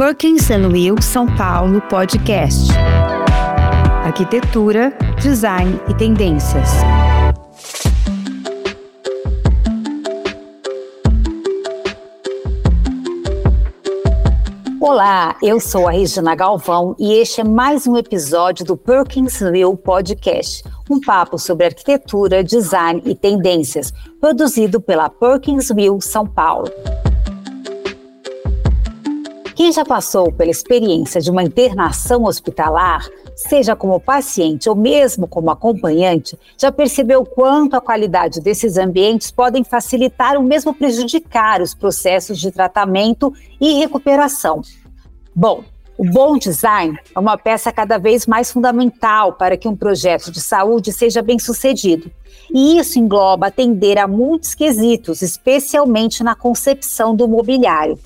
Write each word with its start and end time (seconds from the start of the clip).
Perkins 0.00 0.48
Will 0.48 0.96
São 1.02 1.26
Paulo 1.36 1.78
Podcast. 1.82 2.72
Arquitetura, 4.02 4.96
design 5.20 5.78
e 5.90 5.94
tendências. 5.94 6.70
Olá, 14.80 15.36
eu 15.42 15.60
sou 15.60 15.86
a 15.86 15.90
Regina 15.90 16.34
Galvão 16.34 16.96
e 16.98 17.12
este 17.12 17.42
é 17.42 17.44
mais 17.44 17.86
um 17.86 17.94
episódio 17.94 18.64
do 18.64 18.78
Perkins 18.78 19.42
Will 19.42 19.76
Podcast, 19.76 20.64
um 20.88 20.98
papo 20.98 21.38
sobre 21.38 21.66
arquitetura, 21.66 22.42
design 22.42 23.02
e 23.04 23.14
tendências, 23.14 23.92
produzido 24.18 24.80
pela 24.80 25.10
Perkins 25.10 25.68
Will 25.70 26.00
São 26.00 26.26
Paulo. 26.26 26.70
Quem 29.60 29.70
já 29.70 29.84
passou 29.84 30.32
pela 30.32 30.50
experiência 30.50 31.20
de 31.20 31.30
uma 31.30 31.42
internação 31.42 32.24
hospitalar, 32.24 33.06
seja 33.36 33.76
como 33.76 34.00
paciente 34.00 34.70
ou 34.70 34.74
mesmo 34.74 35.28
como 35.28 35.50
acompanhante, 35.50 36.34
já 36.56 36.72
percebeu 36.72 37.26
quanto 37.26 37.76
a 37.76 37.80
qualidade 37.82 38.40
desses 38.40 38.78
ambientes 38.78 39.30
podem 39.30 39.62
facilitar 39.62 40.34
ou 40.34 40.42
mesmo 40.42 40.72
prejudicar 40.72 41.60
os 41.60 41.74
processos 41.74 42.40
de 42.40 42.50
tratamento 42.50 43.34
e 43.60 43.74
recuperação. 43.74 44.62
Bom, 45.36 45.62
o 45.98 46.04
bom 46.06 46.38
design 46.38 46.98
é 47.14 47.18
uma 47.18 47.36
peça 47.36 47.70
cada 47.70 47.98
vez 47.98 48.26
mais 48.26 48.50
fundamental 48.50 49.34
para 49.34 49.58
que 49.58 49.68
um 49.68 49.76
projeto 49.76 50.32
de 50.32 50.40
saúde 50.40 50.90
seja 50.90 51.20
bem 51.20 51.38
sucedido. 51.38 52.10
E 52.50 52.78
isso 52.78 52.98
engloba 52.98 53.48
atender 53.48 53.98
a 53.98 54.08
muitos 54.08 54.54
quesitos, 54.54 55.20
especialmente 55.20 56.24
na 56.24 56.34
concepção 56.34 57.14
do 57.14 57.28
mobiliário. 57.28 57.98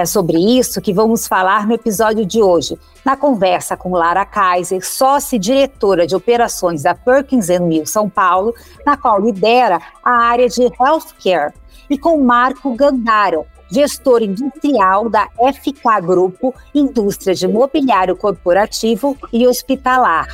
É 0.00 0.06
sobre 0.06 0.38
isso 0.38 0.80
que 0.80 0.94
vamos 0.94 1.26
falar 1.26 1.66
no 1.66 1.74
episódio 1.74 2.24
de 2.24 2.40
hoje, 2.40 2.78
na 3.04 3.18
conversa 3.18 3.76
com 3.76 3.92
Lara 3.92 4.24
Kaiser, 4.24 4.82
sócia 4.82 5.36
e 5.36 5.38
diretora 5.38 6.06
de 6.06 6.16
operações 6.16 6.84
da 6.84 6.94
Perkins 6.94 7.50
Will 7.50 7.84
São 7.84 8.08
Paulo, 8.08 8.54
na 8.86 8.96
qual 8.96 9.20
lidera 9.20 9.78
a 10.02 10.10
área 10.10 10.48
de 10.48 10.62
healthcare, 10.62 11.52
e 11.90 11.98
com 11.98 12.18
Marco 12.24 12.74
Gandaro, 12.74 13.44
gestor 13.70 14.22
industrial 14.22 15.10
da 15.10 15.28
FK 15.36 16.00
Grupo, 16.00 16.54
indústria 16.74 17.34
de 17.34 17.46
mobiliário 17.46 18.16
corporativo 18.16 19.14
e 19.30 19.46
hospitalar. 19.46 20.28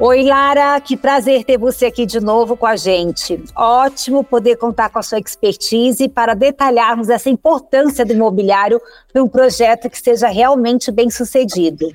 Oi, 0.00 0.24
Lara, 0.24 0.80
que 0.80 0.96
prazer 0.96 1.44
ter 1.44 1.56
você 1.56 1.86
aqui 1.86 2.04
de 2.04 2.18
novo 2.18 2.56
com 2.56 2.66
a 2.66 2.74
gente. 2.74 3.40
Ótimo 3.54 4.24
poder 4.24 4.56
contar 4.56 4.90
com 4.90 4.98
a 4.98 5.02
sua 5.02 5.20
expertise 5.20 6.08
para 6.08 6.34
detalharmos 6.34 7.08
essa 7.08 7.30
importância 7.30 8.04
do 8.04 8.12
imobiliário 8.12 8.80
para 9.12 9.22
um 9.22 9.28
projeto 9.28 9.88
que 9.88 9.96
seja 9.96 10.26
realmente 10.26 10.90
bem 10.90 11.08
sucedido. 11.10 11.86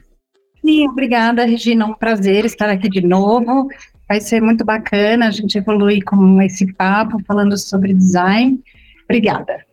Sim, 0.66 0.88
obrigada, 0.88 1.44
Regina. 1.44 1.86
Um 1.86 1.94
prazer 1.94 2.45
estar 2.45 2.70
aqui 2.70 2.89
de 2.89 3.02
novo. 3.02 3.67
Vai 4.08 4.22
ser 4.22 4.42
muito 4.42 4.64
bacana 4.64 5.27
a 5.27 5.31
gente 5.31 5.58
evoluir 5.58 6.02
com 6.05 6.42
esse 6.42 6.72
papo 6.73 7.22
falando 7.27 7.58
sobre 7.58 7.94
design. 7.94 8.64
Obrigada. 9.03 9.68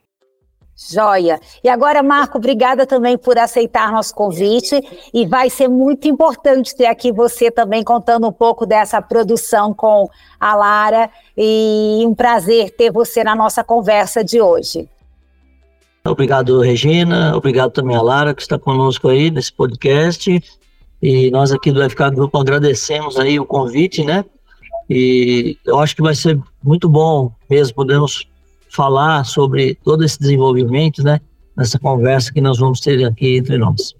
Joia. 0.76 1.40
E 1.64 1.70
agora, 1.70 2.02
Marco, 2.02 2.36
obrigada 2.36 2.86
também 2.86 3.16
por 3.16 3.38
aceitar 3.38 3.90
nosso 3.90 4.14
convite. 4.14 4.78
E 5.12 5.26
vai 5.26 5.48
ser 5.48 5.68
muito 5.68 6.06
importante 6.06 6.76
ter 6.76 6.84
aqui 6.84 7.10
você 7.10 7.50
também 7.50 7.82
contando 7.82 8.26
um 8.26 8.32
pouco 8.32 8.66
dessa 8.66 9.00
produção 9.00 9.72
com 9.72 10.08
a 10.38 10.54
Lara. 10.54 11.08
E 11.36 12.04
um 12.06 12.14
prazer 12.14 12.70
ter 12.76 12.92
você 12.92 13.24
na 13.24 13.34
nossa 13.34 13.64
conversa 13.64 14.22
de 14.22 14.40
hoje. 14.40 14.86
Obrigado, 16.04 16.60
Regina. 16.60 17.34
Obrigado 17.34 17.72
também 17.72 17.96
a 17.96 18.02
Lara, 18.02 18.34
que 18.34 18.42
está 18.42 18.58
conosco 18.58 19.08
aí 19.08 19.30
nesse 19.30 19.52
podcast. 19.52 20.42
E 21.02 21.30
nós 21.30 21.52
aqui 21.52 21.72
do 21.72 21.88
FK 21.88 22.10
Grupo 22.14 22.38
agradecemos 22.38 23.18
aí 23.18 23.40
o 23.40 23.46
convite, 23.46 24.04
né? 24.04 24.24
E 24.88 25.56
eu 25.64 25.80
acho 25.80 25.96
que 25.96 26.02
vai 26.02 26.14
ser 26.14 26.38
muito 26.62 26.88
bom 26.88 27.32
mesmo, 27.50 27.74
podemos 27.74 28.28
falar 28.76 29.24
sobre 29.24 29.74
todo 29.82 30.04
esse 30.04 30.18
desenvolvimento, 30.18 31.02
né? 31.02 31.20
Nessa 31.56 31.78
conversa 31.78 32.32
que 32.32 32.40
nós 32.40 32.58
vamos 32.58 32.80
ter 32.80 33.02
aqui 33.04 33.38
entre 33.38 33.56
nós. 33.56 33.94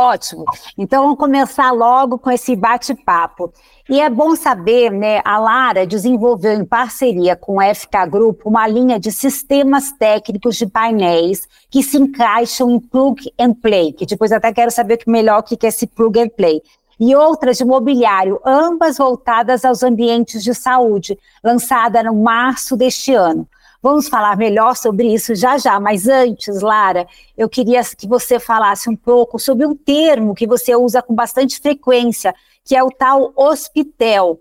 Ótimo. 0.00 0.44
Então 0.76 1.02
vamos 1.02 1.18
começar 1.18 1.72
logo 1.72 2.18
com 2.18 2.30
esse 2.30 2.54
bate-papo. 2.54 3.52
E 3.88 4.00
é 4.00 4.08
bom 4.08 4.36
saber, 4.36 4.92
né, 4.92 5.20
a 5.24 5.38
Lara 5.38 5.84
desenvolveu 5.84 6.52
em 6.52 6.64
parceria 6.64 7.34
com 7.34 7.58
a 7.58 7.74
FK 7.74 8.06
Grupo 8.08 8.48
uma 8.48 8.68
linha 8.68 9.00
de 9.00 9.10
sistemas 9.10 9.90
técnicos 9.90 10.54
de 10.54 10.66
painéis 10.66 11.48
que 11.68 11.82
se 11.82 11.96
encaixam 11.96 12.70
em 12.70 12.78
plug 12.78 13.32
and 13.40 13.54
play, 13.54 13.92
que 13.92 14.06
depois 14.06 14.30
até 14.30 14.52
quero 14.52 14.70
saber 14.70 15.00
melhor 15.04 15.40
o 15.40 15.42
que 15.42 15.66
é 15.66 15.68
esse 15.68 15.84
plug 15.84 16.20
and 16.20 16.28
play. 16.28 16.62
E 17.00 17.16
outras 17.16 17.58
de 17.58 17.64
mobiliário, 17.64 18.40
ambas 18.46 18.98
voltadas 18.98 19.64
aos 19.64 19.82
ambientes 19.82 20.44
de 20.44 20.54
saúde, 20.54 21.18
lançada 21.42 22.04
no 22.04 22.14
março 22.14 22.76
deste 22.76 23.14
ano. 23.14 23.48
Vamos 23.80 24.08
falar 24.08 24.36
melhor 24.36 24.74
sobre 24.74 25.12
isso 25.14 25.36
já 25.36 25.56
já, 25.56 25.78
mas 25.78 26.08
antes, 26.08 26.60
Lara, 26.60 27.06
eu 27.36 27.48
queria 27.48 27.80
que 27.96 28.08
você 28.08 28.40
falasse 28.40 28.90
um 28.90 28.96
pouco 28.96 29.38
sobre 29.38 29.64
um 29.64 29.74
termo 29.74 30.34
que 30.34 30.48
você 30.48 30.74
usa 30.74 31.00
com 31.00 31.14
bastante 31.14 31.60
frequência, 31.60 32.34
que 32.64 32.74
é 32.74 32.82
o 32.82 32.90
tal 32.90 33.32
hospital. 33.36 34.40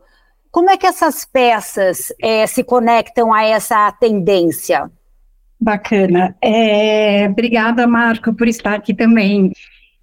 Como 0.49 0.71
é 0.71 0.77
que 0.77 0.87
essas 0.87 1.23
peças 1.23 2.11
é, 2.19 2.47
se 2.47 2.63
conectam 2.63 3.31
a 3.31 3.43
essa 3.43 3.91
tendência? 3.91 4.89
Bacana. 5.59 6.35
É, 6.41 7.27
obrigada, 7.29 7.85
Marco, 7.85 8.33
por 8.33 8.47
estar 8.47 8.73
aqui 8.73 8.93
também. 8.93 9.51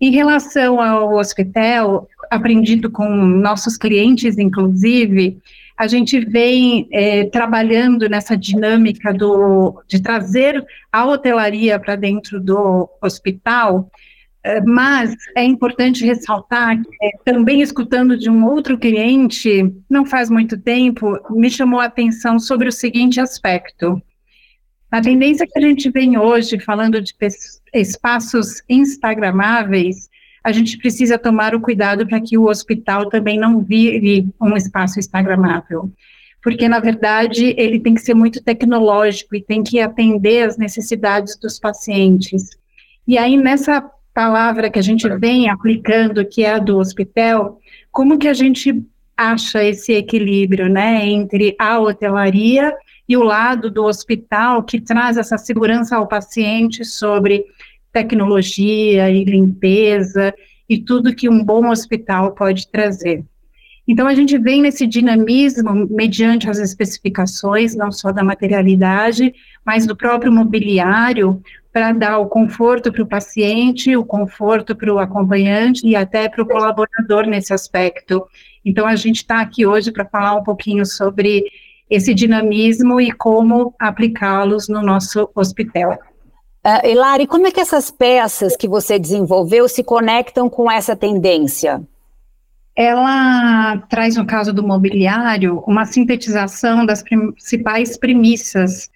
Em 0.01 0.11
relação 0.13 0.81
ao 0.81 1.15
hospital, 1.15 2.09
aprendido 2.31 2.89
com 2.91 3.09
nossos 3.09 3.77
clientes, 3.77 4.39
inclusive, 4.39 5.39
a 5.77 5.87
gente 5.87 6.21
vem 6.21 6.89
é, 6.93 7.25
trabalhando 7.25 8.09
nessa 8.09 8.37
dinâmica 8.37 9.13
do, 9.13 9.83
de 9.89 10.01
trazer 10.01 10.65
a 10.93 11.05
hotelaria 11.05 11.79
para 11.81 11.97
dentro 11.97 12.41
do 12.41 12.89
hospital, 13.03 13.91
é, 14.43 14.61
mas 14.61 15.17
é 15.37 15.43
importante 15.43 16.05
ressaltar 16.05 16.81
que, 16.81 16.89
é, 17.03 17.11
também 17.25 17.61
escutando 17.61 18.17
de 18.17 18.31
um 18.31 18.45
outro 18.47 18.79
cliente, 18.79 19.75
não 19.91 20.07
faz 20.07 20.31
muito 20.31 20.57
tempo, 20.57 21.19
me 21.31 21.51
chamou 21.51 21.81
a 21.81 21.87
atenção 21.87 22.39
sobre 22.39 22.69
o 22.69 22.73
seguinte 22.73 23.21
aspecto. 23.21 24.01
A 24.91 25.01
tendência 25.01 25.47
que 25.47 25.59
a 25.59 25.63
gente 25.63 25.91
vem 25.91 26.17
hoje, 26.17 26.61
falando 26.61 27.01
de 27.01 27.13
espaços 27.73 28.63
instagramáveis, 28.69 30.09
a 30.45 30.53
gente 30.53 30.77
precisa 30.77 31.19
tomar 31.19 31.55
o 31.55 31.61
cuidado 31.61 32.07
para 32.07 32.21
que 32.21 32.37
o 32.37 32.49
hospital 32.49 33.09
também 33.09 33.39
não 33.39 33.61
vire 33.61 34.29
um 34.39 34.55
espaço 34.55 34.99
instagramável. 34.99 35.91
Porque, 36.43 36.69
na 36.69 36.79
verdade, 36.79 37.55
ele 37.57 37.81
tem 37.81 37.95
que 37.95 38.03
ser 38.03 38.13
muito 38.13 38.45
tecnológico 38.45 39.35
e 39.35 39.43
tem 39.43 39.63
que 39.63 39.81
atender 39.81 40.47
às 40.47 40.59
necessidades 40.59 41.39
dos 41.39 41.59
pacientes. 41.59 42.51
E 43.09 43.17
aí, 43.17 43.39
nessa 43.39 43.83
palavra 44.13 44.69
que 44.69 44.79
a 44.79 44.83
gente 44.83 45.09
vem 45.17 45.49
aplicando, 45.49 46.27
que 46.27 46.45
é 46.45 46.53
a 46.53 46.59
do 46.59 46.77
hospital, 46.77 47.59
como 47.91 48.19
que 48.19 48.29
a 48.29 48.35
gente 48.35 48.85
acha 49.17 49.65
esse 49.65 49.93
equilíbrio, 49.93 50.69
né, 50.69 51.07
entre 51.07 51.57
a 51.59 51.79
hotelaria 51.81 52.75
e 53.09 53.17
o 53.17 53.23
lado 53.23 53.71
do 53.71 53.85
hospital 53.85 54.63
que 54.63 54.81
traz 54.81 55.17
essa 55.17 55.39
segurança 55.39 55.97
ao 55.97 56.07
paciente 56.07 56.85
sobre 56.85 57.45
tecnologia 57.95 59.09
e 59.09 59.25
limpeza 59.25 60.35
e 60.69 60.79
tudo 60.79 61.15
que 61.15 61.29
um 61.29 61.45
bom 61.45 61.71
hospital 61.71 62.33
pode 62.33 62.67
trazer. 62.69 63.25
Então, 63.87 64.09
a 64.09 64.15
gente 64.15 64.37
vem 64.37 64.63
nesse 64.63 64.87
dinamismo 64.87 65.87
mediante 65.91 66.49
as 66.51 66.59
especificações, 66.59 67.77
não 67.77 67.93
só 67.93 68.11
da 68.11 68.25
materialidade, 68.25 69.33
mas 69.65 69.87
do 69.87 69.95
próprio 69.95 70.33
mobiliário, 70.33 71.41
para 71.71 71.93
dar 71.93 72.19
o 72.19 72.27
conforto 72.27 72.91
para 72.91 73.03
o 73.03 73.07
paciente, 73.07 73.97
o 73.97 74.05
conforto 74.05 74.75
para 74.75 74.93
o 74.93 74.99
acompanhante 74.99 75.87
e 75.87 75.95
até 75.95 76.29
para 76.29 76.43
o 76.43 76.47
colaborador 76.47 77.27
nesse 77.27 77.53
aspecto. 77.53 78.27
Então, 78.65 78.87
a 78.87 78.97
gente 78.97 79.17
está 79.17 79.41
aqui 79.41 79.67
hoje 79.67 79.93
para 79.93 80.07
falar 80.07 80.35
um 80.35 80.43
pouquinho 80.43 80.87
sobre 80.87 81.45
esse 81.91 82.15
dinamismo 82.15 83.01
e 83.01 83.13
como 83.13 83.75
aplicá-los 83.79 84.67
no 84.67 84.81
nosso 84.81 85.31
hospital. 85.35 85.99
Uh, 86.67 86.87
Hilari, 86.87 87.27
como 87.27 87.47
é 87.47 87.51
que 87.51 87.61
essas 87.61 87.91
peças 87.91 88.57
que 88.57 88.67
você 88.67 88.99
desenvolveu 88.99 89.69
se 89.69 89.85
conectam 89.85 90.49
com 90.49 90.71
essa 90.71 90.97
tendência? 90.97 91.83
Ela 92.75 93.79
traz, 93.89 94.17
no 94.17 94.27
caso 94.27 94.53
do 94.53 94.67
mobiliário, 94.67 95.63
uma 95.67 95.85
sintetização 95.85 96.87
das 96.87 97.03
principais 97.03 97.99
premissas. 97.99 98.91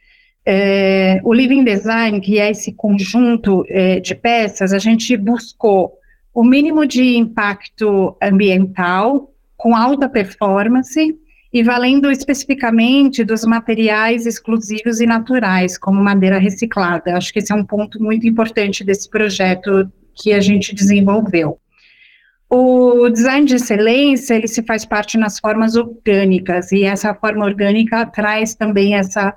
É, 0.47 1.21
o 1.23 1.33
Living 1.35 1.63
Design, 1.63 2.21
que 2.21 2.39
é 2.39 2.51
esse 2.51 2.73
conjunto 2.73 3.65
é, 3.69 4.01
de 4.01 4.15
peças, 4.15 4.73
a 4.73 4.79
gente 4.79 5.15
buscou 5.17 5.93
o 6.33 6.43
mínimo 6.43 6.87
de 6.87 7.17
impacto 7.17 8.17
ambiental, 8.23 9.31
com 9.59 9.77
alta 9.77 10.09
performance, 10.09 11.15
e 11.53 11.63
valendo 11.63 12.11
especificamente 12.11 13.25
dos 13.25 13.45
materiais 13.45 14.27
exclusivos 14.27 15.01
e 15.01 15.07
naturais, 15.07 15.79
como 15.79 16.03
madeira 16.03 16.39
reciclada. 16.39 17.17
Acho 17.17 17.33
que 17.33 17.39
esse 17.39 17.53
é 17.53 17.55
um 17.55 17.65
ponto 17.65 18.03
muito 18.03 18.27
importante 18.27 18.85
desse 18.85 19.09
projeto 19.09 19.91
que 20.15 20.33
a 20.33 20.41
gente 20.41 20.75
desenvolveu. 20.75 21.59
O 22.51 23.09
design 23.11 23.47
de 23.47 23.57
excelência, 23.57 24.35
ele 24.35 24.49
se 24.49 24.63
faz 24.63 24.85
parte 24.85 25.19
nas 25.19 25.39
formas 25.39 25.77
orgânicas, 25.77 26.73
e 26.73 26.85
essa 26.85 27.15
forma 27.15 27.45
orgânica 27.45 28.07
traz 28.07 28.55
também 28.55 28.95
essa, 28.95 29.35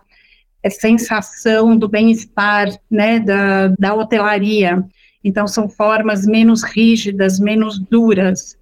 essa 0.64 0.80
sensação 0.80 1.78
do 1.78 1.90
bem-estar, 1.90 2.70
né, 2.90 3.20
da, 3.20 3.68
da 3.78 3.94
hotelaria. 3.94 4.84
Então, 5.24 5.46
são 5.46 5.70
formas 5.70 6.26
menos 6.26 6.64
rígidas, 6.64 7.40
menos 7.40 7.80
duras. 7.80 8.58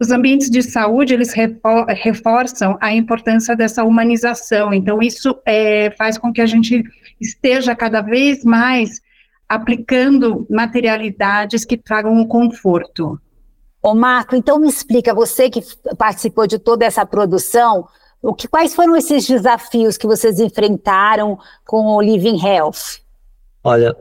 Os 0.00 0.10
ambientes 0.10 0.50
de 0.50 0.62
saúde, 0.62 1.14
eles 1.14 1.32
reforçam 1.32 2.76
a 2.80 2.92
importância 2.92 3.56
dessa 3.56 3.84
humanização. 3.84 4.74
Então, 4.74 5.00
isso 5.00 5.40
é, 5.46 5.90
faz 5.92 6.18
com 6.18 6.32
que 6.32 6.40
a 6.40 6.46
gente 6.46 6.82
esteja 7.20 7.74
cada 7.76 8.00
vez 8.00 8.44
mais 8.44 9.00
aplicando 9.48 10.46
materialidades 10.50 11.64
que 11.64 11.76
tragam 11.76 12.20
o 12.20 12.26
conforto. 12.26 13.20
Ô 13.82 13.94
Marco, 13.94 14.34
então 14.34 14.58
me 14.58 14.68
explica, 14.68 15.14
você 15.14 15.48
que 15.48 15.60
participou 15.96 16.46
de 16.46 16.58
toda 16.58 16.84
essa 16.84 17.04
produção, 17.04 17.86
o 18.22 18.34
que, 18.34 18.48
quais 18.48 18.74
foram 18.74 18.96
esses 18.96 19.26
desafios 19.26 19.98
que 19.98 20.06
vocês 20.06 20.40
enfrentaram 20.40 21.38
com 21.66 21.94
o 21.94 22.00
Living 22.00 22.42
Health? 22.42 23.02
Olha, 23.62 23.94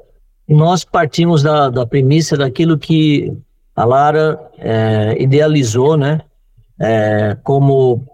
nós 0.47 0.85
partimos 0.85 1.43
da, 1.43 1.69
da 1.69 1.85
premissa 1.85 2.37
daquilo 2.37 2.79
que 2.79 3.37
a 3.75 3.85
Lara 3.85 4.39
é, 4.57 5.15
idealizou, 5.19 5.97
né, 5.97 6.21
é, 6.79 7.37
como 7.43 8.05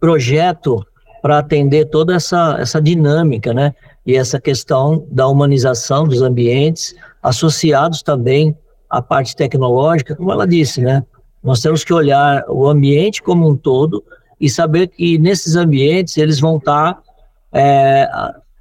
projeto 0.00 0.84
para 1.20 1.38
atender 1.38 1.86
toda 1.86 2.14
essa, 2.14 2.56
essa 2.58 2.80
dinâmica, 2.80 3.52
né, 3.52 3.74
e 4.04 4.16
essa 4.16 4.40
questão 4.40 5.06
da 5.10 5.28
humanização 5.28 6.06
dos 6.08 6.22
ambientes, 6.22 6.94
associados 7.22 8.02
também 8.02 8.56
à 8.90 9.00
parte 9.00 9.36
tecnológica, 9.36 10.16
como 10.16 10.32
ela 10.32 10.46
disse, 10.46 10.80
né, 10.80 11.04
nós 11.42 11.60
temos 11.60 11.84
que 11.84 11.92
olhar 11.92 12.44
o 12.48 12.68
ambiente 12.68 13.22
como 13.22 13.48
um 13.48 13.56
todo 13.56 14.02
e 14.40 14.48
saber 14.48 14.88
que 14.88 15.18
nesses 15.18 15.56
ambientes 15.56 16.16
eles 16.16 16.40
vão 16.40 16.56
estar 16.56 17.00
é, 17.52 18.08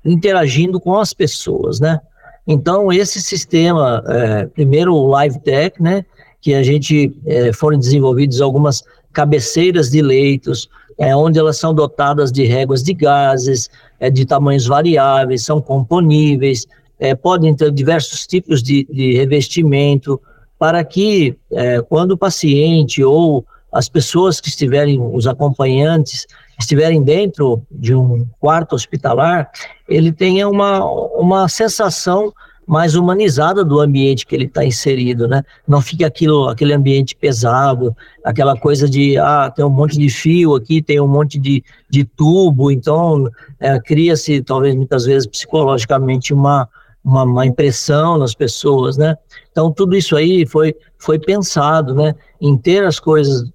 interagindo 0.03 0.79
com 0.79 0.97
as 0.97 1.13
pessoas, 1.13 1.79
né? 1.79 1.99
Então, 2.45 2.91
esse 2.91 3.21
sistema, 3.21 4.03
é, 4.07 4.45
primeiro 4.47 4.93
o 4.95 5.07
Live 5.07 5.39
Tech, 5.39 5.81
né, 5.81 6.03
que 6.41 6.53
a 6.53 6.63
gente 6.63 7.13
é, 7.25 7.53
foram 7.53 7.77
desenvolvidos 7.77 8.41
algumas 8.41 8.83
cabeceiras 9.13 9.89
de 9.89 10.01
leitos, 10.01 10.69
é, 10.97 11.15
onde 11.15 11.39
elas 11.39 11.57
são 11.57 11.73
dotadas 11.73 12.31
de 12.31 12.43
réguas 12.45 12.83
de 12.83 12.93
gases, 12.93 13.69
é, 13.99 14.09
de 14.09 14.25
tamanhos 14.25 14.65
variáveis, 14.65 15.43
são 15.43 15.61
componíveis, 15.61 16.65
é, 16.99 17.15
podem 17.15 17.55
ter 17.55 17.71
diversos 17.71 18.27
tipos 18.27 18.61
de, 18.61 18.87
de 18.91 19.13
revestimento, 19.13 20.19
para 20.57 20.83
que, 20.83 21.35
é, 21.51 21.81
quando 21.81 22.11
o 22.11 22.17
paciente 22.17 23.03
ou 23.03 23.43
as 23.71 23.89
pessoas 23.89 24.39
que 24.39 24.49
estiverem, 24.49 24.99
os 25.01 25.25
acompanhantes, 25.25 26.27
estiverem 26.59 27.01
dentro 27.01 27.63
de 27.71 27.95
um 27.95 28.27
quarto 28.39 28.75
hospitalar, 28.75 29.49
ele 29.87 30.11
tenha 30.11 30.47
uma, 30.47 30.85
uma 30.85 31.47
sensação 31.47 32.31
mais 32.67 32.95
humanizada 32.95 33.63
do 33.65 33.79
ambiente 33.79 34.25
que 34.25 34.35
ele 34.35 34.45
está 34.45 34.63
inserido, 34.63 35.27
né? 35.27 35.43
Não 35.67 35.81
fique 35.81 36.03
aquilo, 36.03 36.47
aquele 36.47 36.73
ambiente 36.73 37.15
pesado, 37.15 37.95
aquela 38.23 38.57
coisa 38.57 38.89
de, 38.89 39.17
ah, 39.17 39.51
tem 39.53 39.65
um 39.65 39.69
monte 39.69 39.97
de 39.97 40.09
fio 40.09 40.55
aqui, 40.55 40.81
tem 40.81 40.99
um 40.99 41.07
monte 41.07 41.39
de, 41.39 41.63
de 41.89 42.03
tubo, 42.03 42.71
então 42.71 43.29
é, 43.59 43.79
cria-se, 43.79 44.41
talvez 44.41 44.75
muitas 44.75 45.05
vezes 45.05 45.27
psicologicamente, 45.27 46.33
uma, 46.33 46.69
uma, 47.03 47.23
uma, 47.23 47.45
impressão 47.45 48.17
nas 48.17 48.33
pessoas, 48.33 48.97
né? 48.97 49.17
Então, 49.51 49.71
tudo 49.71 49.95
isso 49.95 50.15
aí 50.15 50.45
foi, 50.45 50.75
foi 50.97 51.19
pensado, 51.19 51.95
né, 51.95 52.15
em 52.39 52.55
ter 52.57 52.83
as 52.83 52.99
coisas 52.99 53.51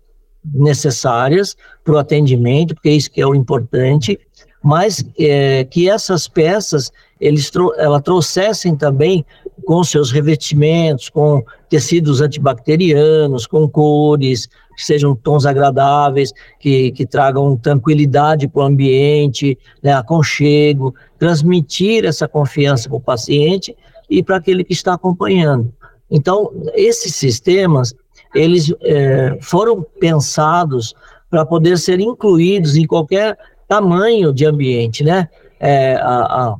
necessárias 0.52 1.56
para 1.84 1.94
o 1.94 1.98
atendimento, 1.98 2.74
porque 2.74 2.90
isso 2.90 3.10
que 3.10 3.20
é 3.20 3.26
o 3.26 3.34
importante, 3.34 4.18
mas 4.66 5.04
é, 5.16 5.62
que 5.62 5.88
essas 5.88 6.26
peças 6.26 6.90
eles 7.20 7.52
ela 7.78 8.00
trouxessem 8.00 8.74
também 8.74 9.24
com 9.64 9.84
seus 9.84 10.10
revestimentos, 10.10 11.08
com 11.08 11.40
tecidos 11.68 12.20
antibacterianos, 12.20 13.46
com 13.46 13.68
cores, 13.68 14.48
que 14.76 14.84
sejam 14.84 15.14
tons 15.14 15.46
agradáveis, 15.46 16.32
que, 16.58 16.90
que 16.90 17.06
tragam 17.06 17.56
tranquilidade 17.56 18.48
para 18.48 18.62
o 18.62 18.64
ambiente, 18.64 19.56
né, 19.80 19.92
aconchego, 19.92 20.92
transmitir 21.16 22.04
essa 22.04 22.26
confiança 22.26 22.88
para 22.88 22.98
o 22.98 23.00
paciente 23.00 23.74
e 24.10 24.20
para 24.20 24.36
aquele 24.36 24.64
que 24.64 24.72
está 24.72 24.94
acompanhando. 24.94 25.72
Então, 26.10 26.50
esses 26.74 27.14
sistemas, 27.14 27.94
eles 28.34 28.74
é, 28.82 29.38
foram 29.40 29.86
pensados 30.00 30.92
para 31.30 31.46
poder 31.46 31.78
ser 31.78 32.00
incluídos 32.00 32.74
em 32.74 32.84
qualquer 32.84 33.38
tamanho 33.66 34.32
de 34.32 34.44
ambiente, 34.44 35.02
né? 35.02 35.28
É, 35.58 35.94
a, 35.96 36.20
a, 36.22 36.56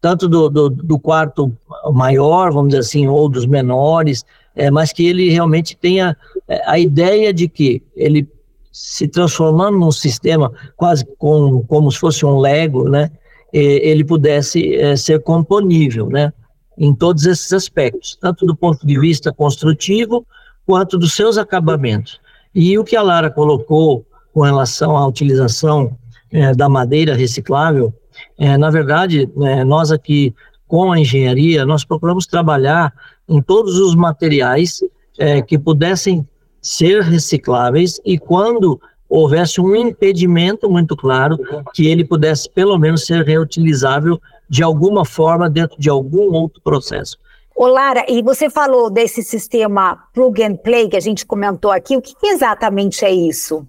tanto 0.00 0.28
do, 0.28 0.48
do, 0.48 0.70
do, 0.70 0.98
quarto 0.98 1.52
maior, 1.92 2.52
vamos 2.52 2.70
dizer 2.70 2.80
assim, 2.80 3.06
ou 3.06 3.28
dos 3.28 3.46
menores, 3.46 4.24
é, 4.56 4.70
mas 4.70 4.92
que 4.92 5.06
ele 5.06 5.30
realmente 5.30 5.76
tenha 5.76 6.16
é, 6.48 6.62
a 6.66 6.78
ideia 6.78 7.32
de 7.32 7.48
que 7.48 7.82
ele 7.94 8.28
se 8.72 9.06
transformando 9.06 9.78
num 9.78 9.92
sistema 9.92 10.52
quase 10.76 11.04
com, 11.18 11.62
como 11.66 11.90
se 11.90 11.98
fosse 11.98 12.24
um 12.24 12.38
Lego, 12.38 12.88
né? 12.88 13.10
ele 13.52 14.04
pudesse 14.04 14.76
é, 14.76 14.94
ser 14.94 15.20
componível, 15.24 16.08
né? 16.08 16.32
Em 16.78 16.94
todos 16.94 17.26
esses 17.26 17.52
aspectos, 17.52 18.16
tanto 18.20 18.46
do 18.46 18.54
ponto 18.54 18.86
de 18.86 18.96
vista 18.98 19.32
construtivo, 19.32 20.24
quanto 20.64 20.96
dos 20.96 21.14
seus 21.14 21.36
acabamentos. 21.36 22.20
E 22.54 22.78
o 22.78 22.84
que 22.84 22.94
a 22.94 23.02
Lara 23.02 23.28
colocou 23.28 24.06
com 24.32 24.42
relação 24.42 24.96
à 24.96 25.04
utilização 25.04 25.98
é, 26.32 26.54
da 26.54 26.68
madeira 26.68 27.14
reciclável, 27.14 27.92
é, 28.38 28.56
na 28.56 28.70
verdade, 28.70 29.30
é, 29.42 29.64
nós 29.64 29.90
aqui 29.90 30.34
com 30.66 30.92
a 30.92 30.98
engenharia, 31.00 31.66
nós 31.66 31.84
procuramos 31.84 32.26
trabalhar 32.26 32.92
em 33.28 33.42
todos 33.42 33.78
os 33.78 33.94
materiais 33.94 34.80
é, 35.18 35.42
que 35.42 35.58
pudessem 35.58 36.26
ser 36.62 37.02
recicláveis 37.02 38.00
e 38.04 38.18
quando 38.18 38.80
houvesse 39.08 39.60
um 39.60 39.74
impedimento 39.74 40.70
muito 40.70 40.96
claro 40.96 41.36
que 41.74 41.88
ele 41.88 42.04
pudesse 42.04 42.48
pelo 42.48 42.78
menos 42.78 43.04
ser 43.04 43.24
reutilizável 43.24 44.20
de 44.48 44.62
alguma 44.62 45.04
forma 45.04 45.50
dentro 45.50 45.76
de 45.78 45.90
algum 45.90 46.32
outro 46.32 46.60
processo. 46.62 47.18
Ô 47.56 47.66
Lara, 47.66 48.06
e 48.08 48.22
você 48.22 48.48
falou 48.48 48.88
desse 48.88 49.22
sistema 49.22 49.98
plug 50.14 50.42
and 50.42 50.56
play 50.56 50.88
que 50.88 50.96
a 50.96 51.00
gente 51.00 51.26
comentou 51.26 51.72
aqui, 51.72 51.96
o 51.96 52.00
que 52.00 52.14
exatamente 52.22 53.04
é 53.04 53.10
isso? 53.10 53.66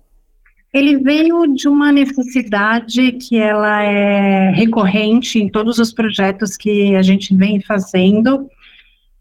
Ele 0.73 0.97
veio 0.97 1.47
de 1.47 1.67
uma 1.67 1.91
necessidade 1.91 3.11
que 3.13 3.37
ela 3.37 3.83
é 3.83 4.51
recorrente 4.51 5.37
em 5.37 5.49
todos 5.49 5.79
os 5.79 5.93
projetos 5.93 6.55
que 6.55 6.95
a 6.95 7.01
gente 7.01 7.35
vem 7.35 7.59
fazendo, 7.59 8.47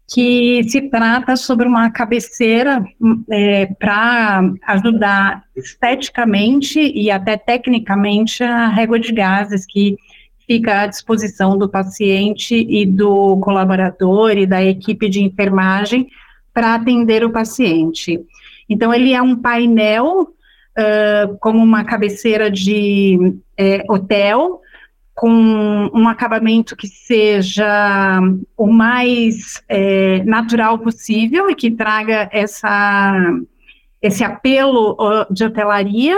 que 0.07 0.63
se 0.69 0.81
trata 0.89 1.35
sobre 1.35 1.67
uma 1.67 1.89
cabeceira 1.91 2.83
é, 3.29 3.65
para 3.65 4.49
ajudar 4.67 5.43
esteticamente 5.53 6.79
e 6.79 7.11
até 7.11 7.35
tecnicamente 7.35 8.43
a 8.43 8.69
régua 8.69 8.97
de 8.97 9.11
gases 9.11 9.65
que 9.65 9.97
fica 10.47 10.81
à 10.81 10.87
disposição 10.87 11.57
do 11.57 11.67
paciente 11.67 12.55
e 12.55 12.85
do 12.85 13.37
colaborador 13.37 14.37
e 14.37 14.45
da 14.45 14.63
equipe 14.63 15.09
de 15.09 15.21
enfermagem 15.21 16.07
para 16.53 16.75
atender 16.75 17.23
o 17.25 17.31
paciente. 17.31 18.19
Então, 18.69 18.93
ele 18.93 19.13
é 19.13 19.21
um 19.21 19.35
painel 19.35 20.33
uh, 20.77 21.37
como 21.39 21.59
uma 21.59 21.83
cabeceira 21.83 22.49
de 22.49 23.37
é, 23.57 23.83
hotel, 23.89 24.61
com 25.13 25.29
um 25.93 26.07
acabamento 26.07 26.75
que 26.75 26.87
seja 26.87 28.19
o 28.57 28.67
mais 28.67 29.61
é, 29.69 30.23
natural 30.23 30.79
possível 30.79 31.49
e 31.49 31.55
que 31.55 31.69
traga 31.69 32.29
essa, 32.31 33.13
esse 34.01 34.23
apelo 34.23 34.97
de 35.29 35.43
hotelaria 35.43 36.15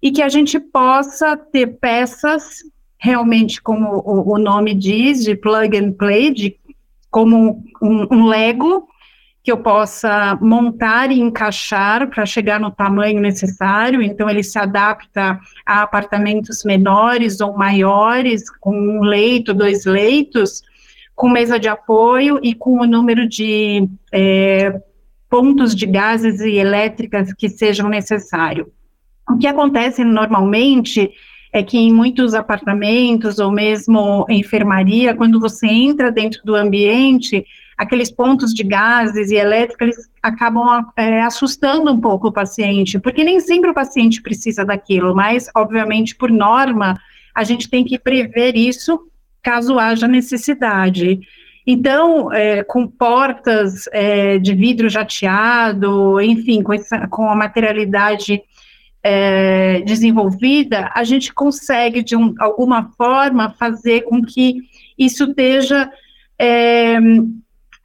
e 0.00 0.10
que 0.10 0.22
a 0.22 0.28
gente 0.28 0.58
possa 0.58 1.36
ter 1.36 1.66
peças 1.78 2.62
realmente, 2.98 3.60
como 3.60 3.98
o, 3.98 4.34
o 4.34 4.38
nome 4.38 4.74
diz, 4.74 5.22
de 5.24 5.36
plug 5.36 5.76
and 5.76 5.92
play, 5.92 6.32
de, 6.32 6.56
como 7.10 7.62
um, 7.82 8.06
um 8.10 8.26
Lego 8.26 8.88
que 9.48 9.52
eu 9.52 9.56
possa 9.56 10.38
montar 10.42 11.10
e 11.10 11.18
encaixar 11.18 12.06
para 12.10 12.26
chegar 12.26 12.60
no 12.60 12.70
tamanho 12.70 13.18
necessário. 13.18 14.02
Então, 14.02 14.28
ele 14.28 14.42
se 14.42 14.58
adapta 14.58 15.40
a 15.64 15.80
apartamentos 15.80 16.64
menores 16.64 17.40
ou 17.40 17.56
maiores, 17.56 18.50
com 18.60 18.78
um 18.78 19.00
leito, 19.00 19.54
dois 19.54 19.86
leitos, 19.86 20.62
com 21.14 21.30
mesa 21.30 21.58
de 21.58 21.66
apoio 21.66 22.38
e 22.42 22.54
com 22.54 22.78
o 22.78 22.86
número 22.86 23.26
de 23.26 23.88
é, 24.12 24.78
pontos 25.30 25.74
de 25.74 25.86
gases 25.86 26.42
e 26.42 26.56
elétricas 26.56 27.32
que 27.32 27.48
sejam 27.48 27.88
necessários. 27.88 28.68
O 29.30 29.38
que 29.38 29.46
acontece 29.46 30.04
normalmente 30.04 31.10
é 31.54 31.62
que 31.62 31.78
em 31.78 31.90
muitos 31.90 32.34
apartamentos 32.34 33.38
ou 33.38 33.50
mesmo 33.50 34.26
enfermaria, 34.28 35.14
quando 35.14 35.40
você 35.40 35.66
entra 35.68 36.12
dentro 36.12 36.42
do 36.44 36.54
ambiente, 36.54 37.46
aqueles 37.78 38.10
pontos 38.10 38.52
de 38.52 38.64
gases 38.64 39.30
e 39.30 39.36
elétrica, 39.36 39.84
eles 39.84 40.10
acabam 40.20 40.84
é, 40.96 41.22
assustando 41.22 41.92
um 41.92 42.00
pouco 42.00 42.26
o 42.26 42.32
paciente, 42.32 42.98
porque 42.98 43.22
nem 43.22 43.38
sempre 43.38 43.70
o 43.70 43.74
paciente 43.74 44.20
precisa 44.20 44.64
daquilo, 44.64 45.14
mas, 45.14 45.48
obviamente, 45.56 46.16
por 46.16 46.28
norma, 46.28 47.00
a 47.32 47.44
gente 47.44 47.70
tem 47.70 47.84
que 47.84 47.96
prever 47.96 48.56
isso 48.56 49.08
caso 49.40 49.78
haja 49.78 50.08
necessidade. 50.08 51.20
Então, 51.64 52.32
é, 52.32 52.64
com 52.64 52.86
portas 52.86 53.88
é, 53.92 54.38
de 54.38 54.54
vidro 54.54 54.88
jateado, 54.88 56.20
enfim, 56.20 56.62
com, 56.62 56.72
essa, 56.72 57.06
com 57.06 57.30
a 57.30 57.36
materialidade 57.36 58.42
é, 59.02 59.80
desenvolvida, 59.82 60.90
a 60.94 61.04
gente 61.04 61.32
consegue, 61.32 62.02
de 62.02 62.16
um, 62.16 62.34
alguma 62.40 62.90
forma, 62.96 63.54
fazer 63.58 64.02
com 64.02 64.22
que 64.22 64.62
isso 64.98 65.24
esteja 65.24 65.88
é, 66.38 66.98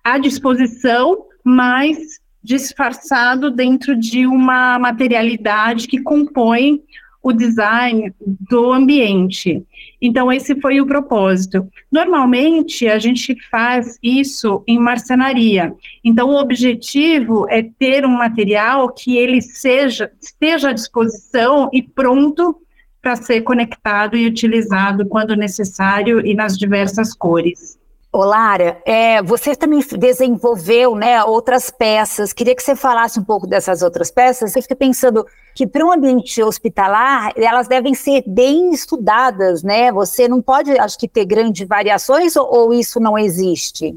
à 0.04 0.18
disposição, 0.18 1.26
mas 1.44 2.22
disfarçado 2.44 3.50
dentro 3.50 3.96
de 3.96 4.28
uma 4.28 4.78
materialidade 4.78 5.88
que 5.88 6.02
compõe 6.02 6.82
o 7.24 7.32
design 7.32 8.14
do 8.20 8.74
ambiente. 8.74 9.66
Então, 10.02 10.30
esse 10.30 10.60
foi 10.60 10.82
o 10.82 10.86
propósito. 10.86 11.66
Normalmente, 11.90 12.86
a 12.86 13.00
gente 13.00 13.34
faz 13.50 13.98
isso 14.04 14.62
em 14.68 14.78
marcenaria. 14.78 15.74
Então, 16.04 16.30
o 16.30 16.38
objetivo 16.38 17.48
é 17.50 17.64
ter 17.64 18.06
um 18.06 18.18
material 18.18 18.90
que 18.90 19.16
ele 19.16 19.42
seja, 19.42 20.12
esteja 20.22 20.72
à 20.72 20.74
disposição 20.74 21.70
e 21.72 21.82
pronto 21.82 22.58
para 23.02 23.16
ser 23.16 23.42
conectado 23.42 24.18
e 24.18 24.28
utilizado 24.28 25.06
quando 25.06 25.36
necessário 25.36 26.26
e 26.26 26.34
nas 26.34 26.58
diversas 26.58 27.14
cores. 27.14 27.80
Lara, 28.20 28.78
é, 28.86 29.24
você 29.24 29.56
também 29.56 29.80
desenvolveu 29.98 30.96
né, 30.96 31.24
outras 31.24 31.72
peças. 31.72 32.32
Queria 32.32 32.56
que 32.56 32.62
você 32.62 32.76
falasse 32.76 33.20
um 33.20 33.24
pouco 33.24 33.48
dessas 33.48 33.82
outras 33.82 34.12
peças. 34.12 34.56
Eu 34.56 34.62
fiquei 34.62 34.78
pensando 34.78 35.26
que 35.56 35.66
para 35.66 35.84
um 35.84 35.92
ambiente 35.92 36.42
hospitalar, 36.44 37.34
elas 37.36 37.68
devem 37.68 37.96
ser 37.96 38.24
bem 38.28 38.72
estudadas, 38.72 39.64
né? 39.64 39.92
Você 39.92 40.28
não 40.28 40.42
pode, 40.42 40.72
acho 40.78 40.98
que, 40.98 41.08
ter 41.08 41.26
grandes 41.26 41.68
variações 41.68 42.36
ou, 42.36 42.48
ou 42.54 42.74
isso 42.74 43.00
não 43.00 43.18
existe? 43.18 43.96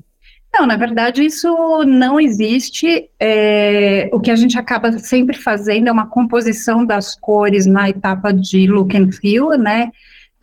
Não, 0.59 0.67
na 0.67 0.77
verdade, 0.77 1.23
isso 1.23 1.85
não 1.85 2.19
existe. 2.19 3.11
É, 3.21 4.09
o 4.11 4.19
que 4.19 4.31
a 4.31 4.37
gente 4.37 4.59
acaba 4.59 4.99
sempre 4.99 5.37
fazendo 5.37 5.89
é 5.89 5.93
uma 5.93 6.07
composição 6.07 6.87
das 6.87 7.15
cores 7.15 7.67
na 7.67 7.91
etapa 7.91 8.33
de 8.33 8.67
look 8.67 8.97
and 8.97 9.13
feel, 9.13 9.51
né? 9.59 9.91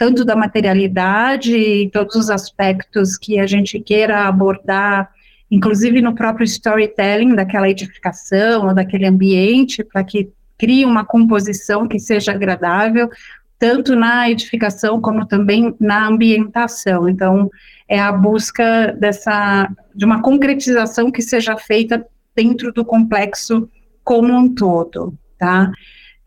Tanto 0.04 0.26
da 0.26 0.36
materialidade 0.36 1.56
e 1.56 1.90
todos 1.90 2.18
os 2.18 2.30
aspectos 2.30 3.18
que 3.18 3.40
a 3.40 3.48
gente 3.48 3.80
queira 3.80 4.28
abordar, 4.28 5.10
inclusive 5.50 6.02
no 6.02 6.14
próprio 6.14 6.44
storytelling 6.44 7.34
daquela 7.36 7.70
edificação 7.70 8.68
ou 8.68 8.74
daquele 8.74 9.06
ambiente, 9.06 9.82
para 9.82 10.04
que 10.04 10.30
crie 10.58 10.84
uma 10.84 11.06
composição 11.06 11.88
que 11.88 11.98
seja 12.00 12.34
agradável, 12.34 13.10
tanto 13.58 13.96
na 13.96 14.30
edificação 14.30 15.00
como 15.00 15.26
também 15.26 15.74
na 15.80 16.06
ambientação. 16.06 17.08
Então, 17.08 17.50
é 17.88 17.98
a 17.98 18.12
busca 18.12 18.94
dessa 19.00 19.72
de 19.96 20.04
uma 20.04 20.22
concretização 20.22 21.10
que 21.10 21.22
seja 21.22 21.56
feita 21.56 22.06
dentro 22.36 22.74
do 22.74 22.84
complexo 22.84 23.70
como 24.04 24.34
um 24.34 24.54
todo, 24.54 25.18
tá? 25.40 25.72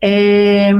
É, 0.01 0.71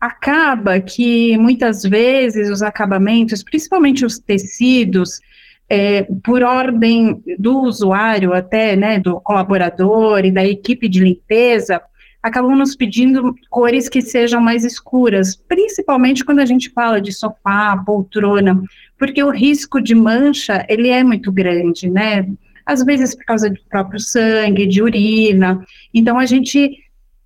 acaba 0.00 0.80
que 0.80 1.36
muitas 1.36 1.82
vezes 1.82 2.50
os 2.50 2.62
acabamentos, 2.62 3.42
principalmente 3.42 4.04
os 4.04 4.18
tecidos, 4.18 5.20
é, 5.68 6.06
por 6.24 6.42
ordem 6.42 7.22
do 7.38 7.60
usuário 7.62 8.32
até, 8.32 8.74
né, 8.74 8.98
do 8.98 9.20
colaborador 9.20 10.24
e 10.24 10.30
da 10.30 10.44
equipe 10.44 10.88
de 10.88 11.00
limpeza, 11.00 11.80
acabam 12.22 12.56
nos 12.56 12.74
pedindo 12.74 13.34
cores 13.50 13.88
que 13.88 14.00
sejam 14.00 14.40
mais 14.40 14.64
escuras, 14.64 15.36
principalmente 15.36 16.24
quando 16.24 16.40
a 16.40 16.46
gente 16.46 16.70
fala 16.70 17.00
de 17.00 17.12
sofá, 17.12 17.76
poltrona, 17.84 18.60
porque 18.98 19.22
o 19.22 19.30
risco 19.30 19.80
de 19.80 19.94
mancha, 19.94 20.64
ele 20.68 20.88
é 20.88 21.04
muito 21.04 21.30
grande, 21.30 21.88
né, 21.88 22.26
às 22.64 22.84
vezes 22.84 23.14
por 23.14 23.24
causa 23.24 23.50
do 23.50 23.60
próprio 23.68 24.00
sangue, 24.00 24.66
de 24.66 24.82
urina, 24.82 25.64
então 25.92 26.18
a 26.18 26.26
gente 26.26 26.70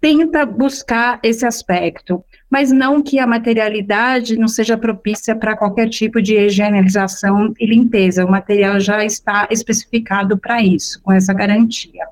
tenta 0.01 0.45
buscar 0.45 1.21
esse 1.23 1.47
aspecto 1.47 2.25
mas 2.53 2.71
não 2.71 3.03
que 3.03 3.19
a 3.19 3.27
materialidade 3.27 4.37
não 4.37 4.47
seja 4.47 4.77
propícia 4.77 5.35
para 5.35 5.57
qualquer 5.57 5.89
tipo 5.89 6.21
de 6.21 6.37
higienização 6.37 7.55
e 7.59 7.65
limpeza. 7.65 8.27
O 8.27 8.31
material 8.31 8.79
já 8.79 9.03
está 9.03 9.49
especificado 9.51 10.37
para 10.37 10.63
isso, 10.63 11.01
com 11.03 11.11
essa 11.11 11.33
garantia. 11.33 12.07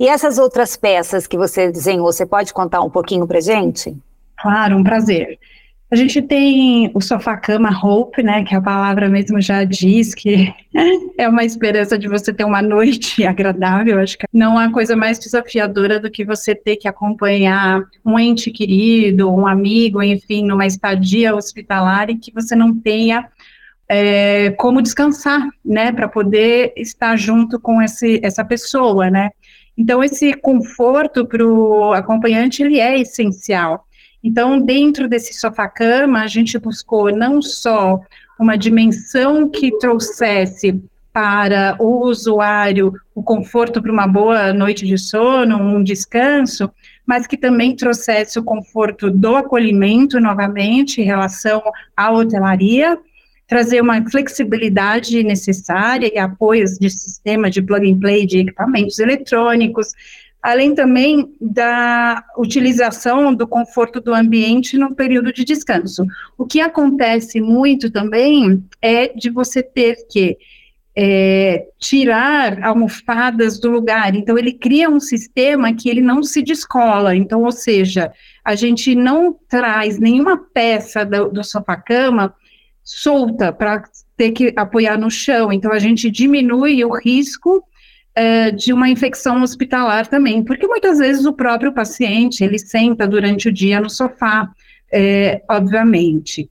E 0.00 0.08
essas 0.08 0.38
outras 0.38 0.78
peças 0.78 1.26
que 1.26 1.36
você 1.36 1.70
desenhou, 1.70 2.10
você 2.10 2.24
pode 2.24 2.54
contar 2.54 2.80
um 2.80 2.88
pouquinho 2.88 3.26
para 3.26 3.38
gente? 3.42 3.94
Claro, 4.40 4.78
um 4.78 4.82
prazer. 4.82 5.38
A 5.92 5.94
gente 5.94 6.22
tem 6.22 6.90
o 6.94 7.02
sofá-cama 7.02 7.68
Hope, 7.68 8.22
né, 8.22 8.42
que 8.44 8.54
a 8.54 8.62
palavra 8.62 9.10
mesmo 9.10 9.42
já 9.42 9.62
diz 9.62 10.14
que 10.14 10.50
é 11.18 11.28
uma 11.28 11.44
esperança 11.44 11.98
de 11.98 12.08
você 12.08 12.32
ter 12.32 12.44
uma 12.44 12.62
noite 12.62 13.22
agradável. 13.28 14.00
Acho 14.00 14.16
que 14.16 14.26
não 14.32 14.56
há 14.56 14.72
coisa 14.72 14.96
mais 14.96 15.18
desafiadora 15.18 16.00
do 16.00 16.10
que 16.10 16.24
você 16.24 16.54
ter 16.54 16.76
que 16.76 16.88
acompanhar 16.88 17.82
um 18.02 18.18
ente 18.18 18.50
querido, 18.50 19.30
um 19.30 19.46
amigo, 19.46 20.02
enfim, 20.02 20.46
numa 20.46 20.64
estadia 20.64 21.36
hospitalar 21.36 22.08
e 22.08 22.16
que 22.16 22.32
você 22.32 22.56
não 22.56 22.74
tenha 22.74 23.28
é, 23.86 24.50
como 24.52 24.80
descansar, 24.80 25.46
né, 25.62 25.92
para 25.92 26.08
poder 26.08 26.72
estar 26.74 27.16
junto 27.16 27.60
com 27.60 27.82
esse, 27.82 28.18
essa 28.22 28.42
pessoa, 28.42 29.10
né. 29.10 29.28
Então, 29.76 30.02
esse 30.02 30.32
conforto 30.32 31.26
para 31.26 31.46
o 31.46 31.92
acompanhante, 31.92 32.62
ele 32.62 32.80
é 32.80 32.98
essencial. 32.98 33.86
Então, 34.22 34.60
dentro 34.60 35.08
desse 35.08 35.34
sofá-cama, 35.34 36.22
a 36.22 36.26
gente 36.26 36.58
buscou 36.58 37.10
não 37.14 37.42
só 37.42 38.00
uma 38.38 38.56
dimensão 38.56 39.48
que 39.48 39.76
trouxesse 39.78 40.80
para 41.12 41.76
o 41.78 42.06
usuário 42.06 42.94
o 43.14 43.22
conforto 43.22 43.82
para 43.82 43.92
uma 43.92 44.06
boa 44.06 44.52
noite 44.52 44.86
de 44.86 44.96
sono, 44.96 45.56
um 45.58 45.82
descanso, 45.82 46.70
mas 47.06 47.26
que 47.26 47.36
também 47.36 47.76
trouxesse 47.76 48.38
o 48.38 48.44
conforto 48.44 49.10
do 49.10 49.36
acolhimento 49.36 50.18
novamente 50.18 51.00
em 51.00 51.04
relação 51.04 51.62
à 51.94 52.10
hotelaria, 52.10 52.98
trazer 53.46 53.82
uma 53.82 54.02
flexibilidade 54.08 55.22
necessária 55.22 56.10
e 56.12 56.18
apoios 56.18 56.78
de 56.78 56.88
sistema 56.88 57.50
de 57.50 57.60
plug 57.60 57.90
and 57.90 57.98
play 57.98 58.24
de 58.24 58.38
equipamentos 58.38 58.98
eletrônicos, 58.98 59.88
além 60.42 60.74
também 60.74 61.32
da 61.40 62.24
utilização 62.36 63.32
do 63.32 63.46
conforto 63.46 64.00
do 64.00 64.12
ambiente 64.12 64.76
no 64.76 64.94
período 64.94 65.32
de 65.32 65.44
descanso. 65.44 66.04
O 66.36 66.44
que 66.44 66.60
acontece 66.60 67.40
muito 67.40 67.90
também 67.90 68.64
é 68.82 69.08
de 69.08 69.30
você 69.30 69.62
ter 69.62 69.96
que 70.10 70.36
é, 70.96 71.68
tirar 71.78 72.62
almofadas 72.62 73.58
do 73.58 73.70
lugar. 73.70 74.14
Então, 74.16 74.36
ele 74.36 74.52
cria 74.52 74.90
um 74.90 75.00
sistema 75.00 75.72
que 75.72 75.88
ele 75.88 76.00
não 76.00 76.22
se 76.24 76.42
descola. 76.42 77.14
Então, 77.14 77.44
ou 77.44 77.52
seja, 77.52 78.12
a 78.44 78.56
gente 78.56 78.94
não 78.96 79.32
traz 79.48 79.98
nenhuma 79.98 80.36
peça 80.36 81.04
do, 81.04 81.30
do 81.30 81.44
sofá-cama 81.44 82.34
solta 82.82 83.52
para 83.52 83.84
ter 84.16 84.32
que 84.32 84.52
apoiar 84.56 84.98
no 84.98 85.10
chão. 85.10 85.52
Então, 85.52 85.72
a 85.72 85.78
gente 85.78 86.10
diminui 86.10 86.84
o 86.84 86.94
risco 86.98 87.64
é, 88.14 88.50
de 88.50 88.72
uma 88.72 88.88
infecção 88.88 89.42
hospitalar 89.42 90.06
também, 90.06 90.42
porque 90.42 90.66
muitas 90.66 90.98
vezes 90.98 91.24
o 91.24 91.32
próprio 91.32 91.72
paciente, 91.72 92.44
ele 92.44 92.58
senta 92.58 93.06
durante 93.06 93.48
o 93.48 93.52
dia 93.52 93.80
no 93.80 93.88
sofá, 93.88 94.48
é, 94.92 95.42
obviamente. 95.48 96.50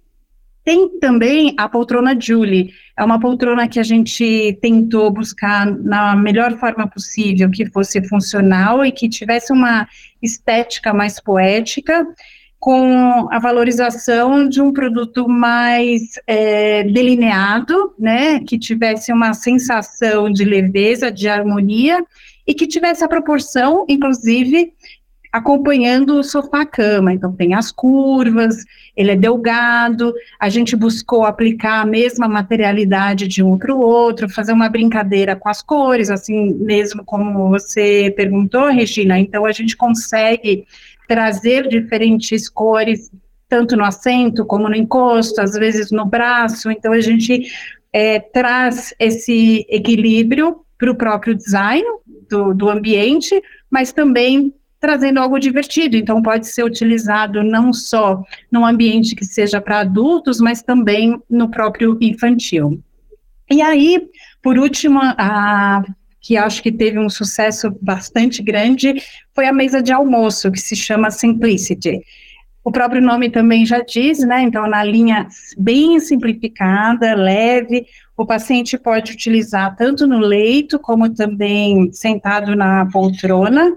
Tem 0.63 0.99
também 0.99 1.55
a 1.57 1.67
poltrona 1.67 2.15
Julie, 2.19 2.71
é 2.97 3.03
uma 3.03 3.19
poltrona 3.19 3.67
que 3.67 3.79
a 3.79 3.83
gente 3.83 4.57
tentou 4.61 5.09
buscar 5.09 5.65
na 5.65 6.15
melhor 6.15 6.55
forma 6.57 6.87
possível, 6.87 7.49
que 7.49 7.65
fosse 7.65 8.07
funcional 8.07 8.85
e 8.85 8.91
que 8.91 9.09
tivesse 9.09 9.51
uma 9.51 9.87
estética 10.21 10.93
mais 10.93 11.19
poética, 11.19 12.05
com 12.61 13.27
a 13.31 13.39
valorização 13.39 14.47
de 14.47 14.61
um 14.61 14.71
produto 14.71 15.27
mais 15.27 16.11
é, 16.27 16.83
delineado, 16.83 17.91
né, 17.97 18.39
que 18.41 18.55
tivesse 18.59 19.11
uma 19.11 19.33
sensação 19.33 20.31
de 20.31 20.45
leveza, 20.45 21.11
de 21.11 21.27
harmonia 21.27 22.05
e 22.45 22.53
que 22.53 22.67
tivesse 22.67 23.03
a 23.03 23.07
proporção, 23.07 23.83
inclusive, 23.89 24.73
acompanhando 25.31 26.19
o 26.19 26.23
sofá-cama. 26.23 27.11
Então, 27.11 27.33
tem 27.33 27.55
as 27.55 27.71
curvas, 27.71 28.57
ele 28.95 29.09
é 29.09 29.15
delgado, 29.15 30.13
a 30.39 30.47
gente 30.47 30.75
buscou 30.75 31.25
aplicar 31.25 31.81
a 31.81 31.85
mesma 31.85 32.27
materialidade 32.27 33.27
de 33.27 33.41
um 33.41 33.57
para 33.57 33.73
o 33.73 33.79
outro, 33.79 34.29
fazer 34.29 34.51
uma 34.51 34.69
brincadeira 34.69 35.35
com 35.35 35.49
as 35.49 35.63
cores, 35.63 36.11
assim 36.11 36.53
mesmo 36.53 37.03
como 37.03 37.49
você 37.49 38.13
perguntou, 38.15 38.67
Regina. 38.67 39.17
Então, 39.17 39.47
a 39.47 39.51
gente 39.51 39.75
consegue 39.75 40.67
trazer 41.11 41.67
diferentes 41.67 42.47
cores, 42.47 43.11
tanto 43.49 43.75
no 43.75 43.83
assento 43.83 44.45
como 44.45 44.69
no 44.69 44.75
encosto, 44.77 45.41
às 45.41 45.51
vezes 45.51 45.91
no 45.91 46.05
braço. 46.05 46.71
Então, 46.71 46.93
a 46.93 47.01
gente 47.01 47.51
é, 47.91 48.17
traz 48.17 48.93
esse 48.97 49.65
equilíbrio 49.67 50.61
para 50.77 50.89
o 50.89 50.95
próprio 50.95 51.35
design 51.35 51.83
do, 52.29 52.53
do 52.53 52.69
ambiente, 52.69 53.43
mas 53.69 53.91
também 53.91 54.53
trazendo 54.79 55.19
algo 55.19 55.37
divertido. 55.37 55.97
Então, 55.97 56.21
pode 56.21 56.47
ser 56.47 56.63
utilizado 56.63 57.43
não 57.43 57.73
só 57.73 58.23
num 58.49 58.65
ambiente 58.65 59.13
que 59.13 59.25
seja 59.25 59.59
para 59.59 59.81
adultos, 59.81 60.39
mas 60.39 60.63
também 60.63 61.21
no 61.29 61.51
próprio 61.51 61.97
infantil. 61.99 62.81
E 63.49 63.61
aí, 63.61 64.07
por 64.41 64.57
último, 64.57 65.01
a 65.03 65.83
que 66.21 66.37
acho 66.37 66.61
que 66.61 66.71
teve 66.71 66.99
um 66.99 67.09
sucesso 67.09 67.75
bastante 67.81 68.43
grande, 68.43 69.01
foi 69.33 69.47
a 69.47 69.53
mesa 69.53 69.81
de 69.81 69.91
almoço, 69.91 70.51
que 70.51 70.59
se 70.59 70.75
chama 70.75 71.09
Simplicity. 71.09 71.99
O 72.63 72.71
próprio 72.71 73.01
nome 73.01 73.29
também 73.29 73.65
já 73.65 73.79
diz, 73.79 74.19
né? 74.19 74.41
Então, 74.43 74.67
na 74.69 74.83
linha 74.83 75.27
bem 75.57 75.99
simplificada, 75.99 77.15
leve, 77.15 77.87
o 78.15 78.23
paciente 78.23 78.77
pode 78.77 79.13
utilizar 79.13 79.75
tanto 79.75 80.05
no 80.05 80.19
leito 80.19 80.77
como 80.77 81.09
também 81.09 81.91
sentado 81.91 82.55
na 82.55 82.85
poltrona. 82.91 83.75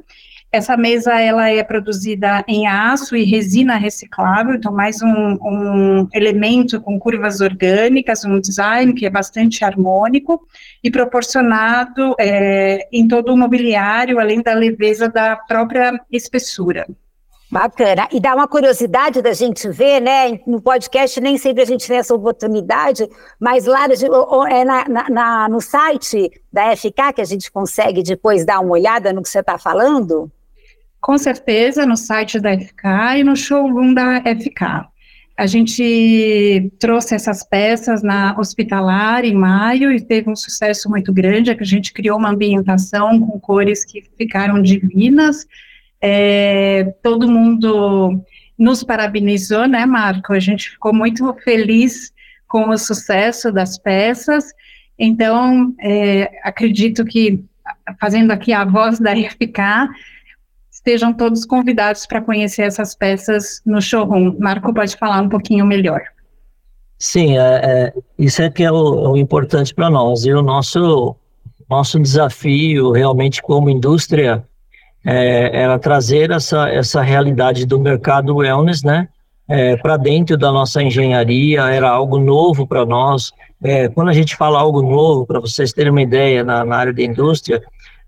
Essa 0.54 0.76
mesa 0.76 1.20
ela 1.20 1.50
é 1.50 1.64
produzida 1.64 2.44
em 2.46 2.68
aço 2.68 3.16
e 3.16 3.24
resina 3.24 3.76
reciclável, 3.76 4.54
então 4.54 4.72
mais 4.72 5.02
um, 5.02 5.36
um, 5.42 6.08
elemento 6.14 6.80
com 6.80 6.96
curvas 6.96 7.40
orgânicas, 7.40 8.24
um 8.24 8.38
design 8.38 8.94
que 8.94 9.04
é 9.04 9.10
bastante 9.10 9.64
harmônico 9.64 10.46
e 10.80 10.92
proporcionado 10.92 12.14
é, 12.20 12.86
em 12.92 13.08
todo 13.08 13.34
o 13.34 13.36
mobiliário, 13.36 14.20
além 14.20 14.42
da 14.42 14.54
leveza 14.54 15.08
da 15.08 15.34
própria 15.34 16.00
espessura. 16.08 16.86
Bacana. 17.50 18.08
E 18.12 18.20
dá 18.20 18.32
uma 18.32 18.46
curiosidade 18.46 19.20
da 19.20 19.32
gente 19.32 19.68
ver, 19.68 20.00
né? 20.00 20.38
No 20.46 20.62
podcast 20.62 21.20
nem 21.20 21.36
sempre 21.36 21.62
a 21.62 21.66
gente 21.66 21.86
tem 21.86 21.98
essa 21.98 22.14
oportunidade, 22.14 23.08
mas 23.40 23.64
lá 23.64 23.86
é 23.86 24.64
na, 24.64 24.84
na, 25.10 25.48
no 25.48 25.60
site 25.60 26.30
da 26.52 26.76
FK 26.76 27.12
que 27.16 27.20
a 27.20 27.24
gente 27.24 27.50
consegue 27.50 28.04
depois 28.04 28.44
dar 28.46 28.60
uma 28.60 28.72
olhada 28.72 29.12
no 29.12 29.20
que 29.20 29.28
você 29.28 29.40
está 29.40 29.58
falando? 29.58 30.30
Com 31.04 31.18
certeza, 31.18 31.84
no 31.84 31.98
site 31.98 32.40
da 32.40 32.58
FK 32.58 33.18
e 33.18 33.24
no 33.24 33.36
showroom 33.36 33.92
da 33.92 34.22
FK. 34.22 34.88
A 35.36 35.46
gente 35.46 36.72
trouxe 36.78 37.14
essas 37.14 37.46
peças 37.46 38.02
na 38.02 38.34
Hospitalar 38.38 39.22
em 39.22 39.34
maio 39.34 39.92
e 39.92 40.00
teve 40.00 40.30
um 40.30 40.34
sucesso 40.34 40.88
muito 40.88 41.12
grande, 41.12 41.50
é 41.50 41.54
que 41.54 41.62
a 41.62 41.66
gente 41.66 41.92
criou 41.92 42.16
uma 42.16 42.30
ambientação 42.30 43.20
com 43.20 43.38
cores 43.38 43.84
que 43.84 44.02
ficaram 44.16 44.62
divinas, 44.62 45.46
é, 46.00 46.84
todo 47.02 47.30
mundo 47.30 48.24
nos 48.58 48.82
parabenizou, 48.82 49.68
né, 49.68 49.84
Marco? 49.84 50.32
A 50.32 50.40
gente 50.40 50.70
ficou 50.70 50.94
muito 50.94 51.34
feliz 51.44 52.14
com 52.48 52.70
o 52.70 52.78
sucesso 52.78 53.52
das 53.52 53.76
peças. 53.76 54.54
Então, 54.98 55.74
é, 55.82 56.30
acredito 56.42 57.04
que, 57.04 57.44
fazendo 58.00 58.30
aqui 58.30 58.54
a 58.54 58.64
voz 58.64 58.98
da 58.98 59.12
RFK, 59.12 59.60
estejam 60.84 61.14
todos 61.14 61.46
convidados 61.46 62.04
para 62.04 62.20
conhecer 62.20 62.62
essas 62.62 62.94
peças 62.94 63.62
no 63.64 63.80
showroom. 63.80 64.36
Marco 64.38 64.72
pode 64.74 64.94
falar 64.98 65.22
um 65.22 65.30
pouquinho 65.30 65.64
melhor. 65.64 66.02
Sim, 66.98 67.38
é, 67.38 67.42
é 67.64 67.92
isso 68.18 68.42
é 68.42 68.50
que 68.50 68.62
é 68.62 68.70
o, 68.70 69.12
o 69.12 69.16
importante 69.16 69.74
para 69.74 69.88
nós. 69.88 70.26
E 70.26 70.32
o 70.32 70.42
nosso, 70.42 71.16
nosso 71.70 71.98
desafio, 71.98 72.92
realmente, 72.92 73.40
como 73.40 73.70
indústria, 73.70 74.44
é, 75.02 75.62
era 75.62 75.78
trazer 75.78 76.30
essa, 76.30 76.68
essa 76.68 77.00
realidade 77.00 77.64
do 77.64 77.80
mercado 77.80 78.36
wellness, 78.36 78.82
né, 78.82 79.08
é, 79.48 79.76
para 79.78 79.96
dentro 79.96 80.36
da 80.36 80.52
nossa 80.52 80.82
engenharia, 80.82 81.62
era 81.62 81.88
algo 81.88 82.18
novo 82.18 82.66
para 82.66 82.84
nós. 82.84 83.32
É, 83.62 83.88
quando 83.88 84.10
a 84.10 84.12
gente 84.12 84.36
fala 84.36 84.60
algo 84.60 84.82
novo, 84.82 85.26
para 85.26 85.40
vocês 85.40 85.72
terem 85.72 85.90
uma 85.90 86.02
ideia, 86.02 86.44
na, 86.44 86.64
na 86.64 86.76
área 86.76 86.92
da 86.92 87.02
indústria, 87.02 87.62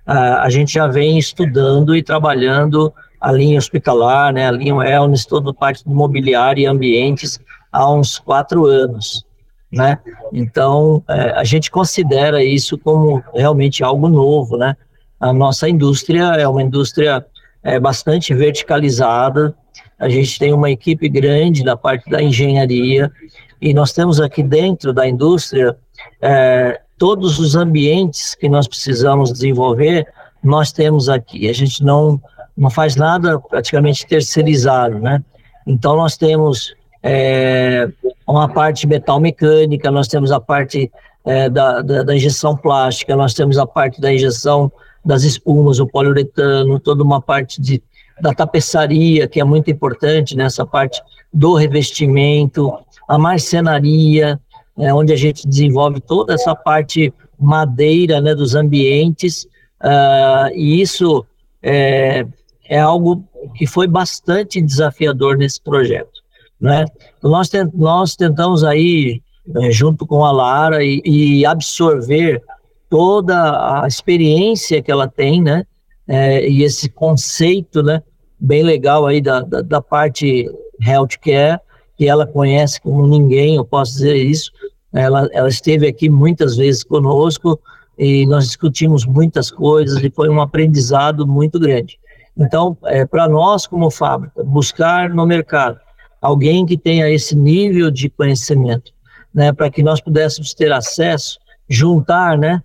a, 0.07 0.43
a, 0.43 0.51
gente 0.51 0.75
já 0.75 0.87
vem 0.87 1.19
estudando 1.19 1.97
e 1.97 2.03
trabalhando 2.03 2.93
a 3.21 3.33
linha 3.33 3.59
hospitalar, 3.59 4.33
né, 4.33 4.47
a 4.47 4.51
linha 4.51 4.75
wellness, 4.75 5.27
toda 5.27 5.51
a 5.51 5.55
parte 5.55 5.85
do 5.85 5.91
mobiliário 5.91 6.63
e 6.63 6.67
ambientes 6.67 7.41
há 7.73 7.91
uns 7.91 8.19
quatro 8.19 8.67
anos. 8.67 9.25
Né? 9.73 9.99
Então, 10.33 11.03
é, 11.09 11.33
a 11.33 11.45
gente 11.45 11.71
considera 11.71 12.43
isso 12.43 12.79
como 12.79 13.23
realmente 13.35 13.83
algo 13.83 14.09
novo, 14.09 14.57
né? 14.57 14.77
A 15.19 15.33
nossa 15.33 15.69
indústria 15.69 16.23
é 16.37 16.47
uma 16.47 16.63
indústria 16.63 17.27
é, 17.63 17.81
bastante 17.81 18.33
verticalizada, 18.33 19.55
a 19.99 20.09
gente 20.09 20.39
tem 20.39 20.53
uma 20.53 20.71
equipe 20.71 21.09
grande 21.09 21.65
na 21.65 21.77
parte 21.77 22.09
da 22.11 22.23
engenharia 22.23 23.11
e 23.61 23.73
nós 23.73 23.93
temos 23.93 24.21
aqui 24.21 24.43
dentro 24.43 24.93
da 24.93 25.09
indústria 25.09 25.77
é, 26.21 26.81
todos 26.99 27.39
os 27.39 27.55
ambientes 27.55 28.35
que 28.35 28.49
nós 28.49 28.67
precisamos 28.67 29.33
desenvolver, 29.33 30.07
nós 30.43 30.73
temos 30.73 31.09
aqui. 31.09 31.49
A 31.49 31.53
gente 31.53 31.83
não, 31.85 32.21
não 32.57 32.71
faz 32.71 32.97
nada 32.97 33.39
praticamente 33.39 34.07
terceirizado, 34.07 34.99
né? 34.99 35.23
Então, 35.67 35.97
nós 35.97 36.17
temos 36.17 36.75
é, 37.03 37.89
uma 38.27 38.49
parte 38.49 38.87
metal 38.87 39.21
mecânica, 39.21 39.91
nós 39.91 40.09
temos 40.09 40.31
a 40.31 40.41
parte 40.41 40.91
é, 41.25 41.51
da, 41.51 41.83
da, 41.83 42.03
da, 42.05 42.15
injeção 42.15 42.57
plástica, 42.57 43.17
nós 43.17 43.35
temos 43.35 43.59
a 43.59 43.67
parte 43.67 44.01
da 44.01 44.13
injeção 44.13 44.71
das 45.05 45.25
espumas, 45.25 45.81
o 45.81 45.87
poliuretano, 45.87 46.79
toda 46.79 47.03
uma 47.03 47.21
parte 47.21 47.61
de, 47.61 47.83
da 48.21 48.33
tapeçaria, 48.33 49.27
que 49.27 49.41
é 49.41 49.45
muito 49.45 49.71
importante 49.71 50.37
nessa 50.37 50.65
parte 50.65 51.03
do 51.33 51.55
revestimento, 51.55 52.73
a 53.09 53.19
marcenaria, 53.19 54.41
é, 54.79 54.93
onde 54.93 55.13
a 55.13 55.17
gente 55.17 55.47
desenvolve 55.47 56.01
toda 56.01 56.35
essa 56.35 56.55
parte 56.55 57.13
madeira 57.39 58.21
né, 58.21 58.35
dos 58.35 58.55
ambientes, 58.55 59.45
uh, 59.83 60.51
e 60.55 60.81
isso 60.81 61.25
é, 61.63 62.27
é 62.69 62.79
algo 62.79 63.25
que 63.55 63.67
foi 63.67 63.87
bastante 63.87 64.61
desafiador 64.61 65.37
nesse 65.37 65.61
projeto. 65.61 66.23
Né? 66.61 66.85
Nós, 67.23 67.51
nós 67.75 68.17
tentamos 68.17 68.65
aí, 68.65 69.21
é, 69.57 69.71
junto 69.71 70.07
com 70.07 70.25
a 70.25 70.33
Lara, 70.33 70.83
e, 70.83 71.03
e 71.05 71.47
absorver 71.47 72.43
toda 72.89 73.83
a 73.83 73.87
experiência 73.87 74.83
que 74.83 74.91
ela 74.91 75.09
tem, 75.09 75.43
né? 75.43 75.65
É, 76.09 76.49
e 76.49 76.63
esse 76.63 76.89
conceito, 76.89 77.83
né? 77.83 78.03
Bem 78.39 78.63
legal 78.63 79.07
aí 79.07 79.21
da, 79.21 79.41
da, 79.41 79.61
da, 79.61 79.81
parte 79.81 80.49
healthcare, 80.81 81.59
que 81.97 82.09
ela 82.09 82.27
conhece 82.27 82.81
como 82.81 83.07
ninguém, 83.07 83.57
eu 83.57 83.65
posso 83.65 83.93
dizer 83.93 84.17
isso. 84.17 84.51
Ela, 84.93 85.29
ela 85.33 85.49
esteve 85.49 85.87
aqui 85.87 86.09
muitas 86.09 86.57
vezes 86.57 86.85
conosco 86.85 87.59
e 87.99 88.27
nós 88.27 88.47
discutimos 88.47 89.07
muitas 89.07 89.51
coisas 89.51 90.03
e 90.03 90.11
foi 90.11 90.29
um 90.29 90.41
aprendizado 90.41 91.27
muito 91.27 91.59
grande. 91.59 91.99
Então, 92.37 92.77
é, 92.85 93.07
para 93.07 93.29
nós 93.29 93.67
como 93.67 93.91
fábrica, 93.91 94.45
buscar 94.45 95.09
no 95.09 95.27
mercado 95.27 95.81
alguém 96.21 96.67
que 96.67 96.77
tenha 96.77 97.09
esse 97.09 97.35
nível 97.35 97.91
de 97.91 98.11
conhecimento, 98.11 98.93
né, 99.33 99.53
para 99.53 99.71
que 99.71 99.83
nós 99.83 100.01
pudéssemos 100.01 100.53
ter 100.53 100.73
acesso, 100.73 101.39
juntar, 101.69 102.37
né, 102.37 102.63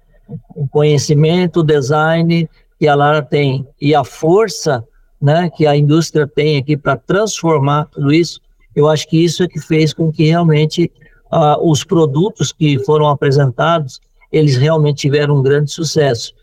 o 0.55 0.67
conhecimento, 0.67 1.59
o 1.59 1.63
design 1.63 2.49
que 2.79 2.87
a 2.87 2.95
Lara 2.95 3.21
tem 3.21 3.67
e 3.79 3.93
a 3.93 4.03
força 4.03 4.83
né, 5.21 5.49
que 5.49 5.67
a 5.67 5.75
indústria 5.75 6.27
tem 6.27 6.57
aqui 6.57 6.75
para 6.75 6.97
transformar 6.97 7.85
tudo 7.85 8.11
isso, 8.11 8.41
eu 8.75 8.87
acho 8.87 9.07
que 9.07 9.23
isso 9.23 9.43
é 9.43 9.47
que 9.47 9.59
fez 9.59 9.93
com 9.93 10.11
que 10.11 10.25
realmente 10.25 10.91
uh, 11.31 11.69
os 11.69 11.83
produtos 11.83 12.51
que 12.51 12.79
foram 12.79 13.07
apresentados, 13.07 13.99
eles 14.31 14.55
realmente 14.57 15.01
tiveram 15.01 15.37
um 15.37 15.41
grande 15.41 15.71
sucesso. 15.71 16.33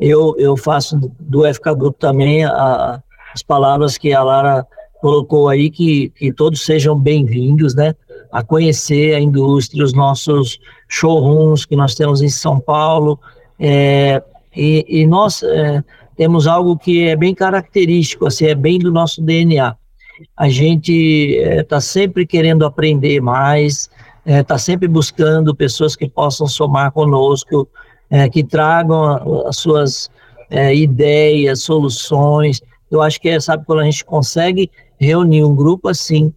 Eu, 0.00 0.34
eu 0.38 0.56
faço 0.56 0.98
do 1.18 1.42
FK 1.52 1.74
Group 1.74 1.98
também 1.98 2.44
a, 2.44 3.02
as 3.34 3.42
palavras 3.42 3.96
que 3.96 4.12
a 4.12 4.22
Lara 4.22 4.66
colocou 5.00 5.48
aí, 5.48 5.70
que, 5.70 6.10
que 6.10 6.32
todos 6.32 6.64
sejam 6.64 6.98
bem-vindos, 6.98 7.74
né? 7.74 7.94
a 8.32 8.42
conhecer 8.42 9.14
a 9.14 9.20
indústria, 9.20 9.84
os 9.84 9.92
nossos 9.92 10.58
showrooms 10.88 11.64
que 11.64 11.76
nós 11.76 11.94
temos 11.94 12.22
em 12.22 12.28
São 12.28 12.60
Paulo. 12.60 13.18
É, 13.58 14.22
e, 14.54 14.84
e, 14.88 15.06
nós 15.06 15.42
é, 15.42 15.82
temos 16.16 16.46
algo 16.46 16.76
que 16.76 17.08
é 17.08 17.16
bem 17.16 17.34
característico, 17.34 18.26
assim, 18.26 18.46
é 18.46 18.54
bem 18.54 18.78
do 18.78 18.90
nosso 18.92 19.22
DNA. 19.22 19.74
A 20.36 20.48
gente 20.48 20.92
está 21.38 21.76
é, 21.76 21.80
sempre 21.80 22.26
querendo 22.26 22.64
aprender 22.64 23.20
mais, 23.20 23.90
está 24.24 24.54
é, 24.54 24.58
sempre 24.58 24.88
buscando 24.88 25.54
pessoas 25.54 25.94
que 25.96 26.08
possam 26.08 26.46
somar 26.46 26.92
conosco, 26.92 27.68
é, 28.10 28.28
que 28.28 28.44
tragam 28.44 29.46
as 29.46 29.56
suas 29.56 30.10
ideias, 30.72 31.62
soluções. 31.62 32.62
Eu 32.88 33.02
acho 33.02 33.20
que 33.20 33.28
é, 33.28 33.40
sabe, 33.40 33.64
quando 33.66 33.80
a 33.80 33.84
gente 33.84 34.04
consegue 34.04 34.70
reunir 34.98 35.42
um 35.42 35.54
grupo 35.54 35.88
assim, 35.88 36.32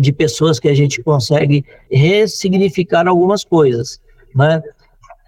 de 0.00 0.12
pessoas 0.12 0.60
que 0.60 0.68
a 0.68 0.74
gente 0.74 1.02
consegue 1.02 1.64
ressignificar 1.90 3.08
algumas 3.08 3.42
coisas, 3.42 3.98
né? 4.34 4.62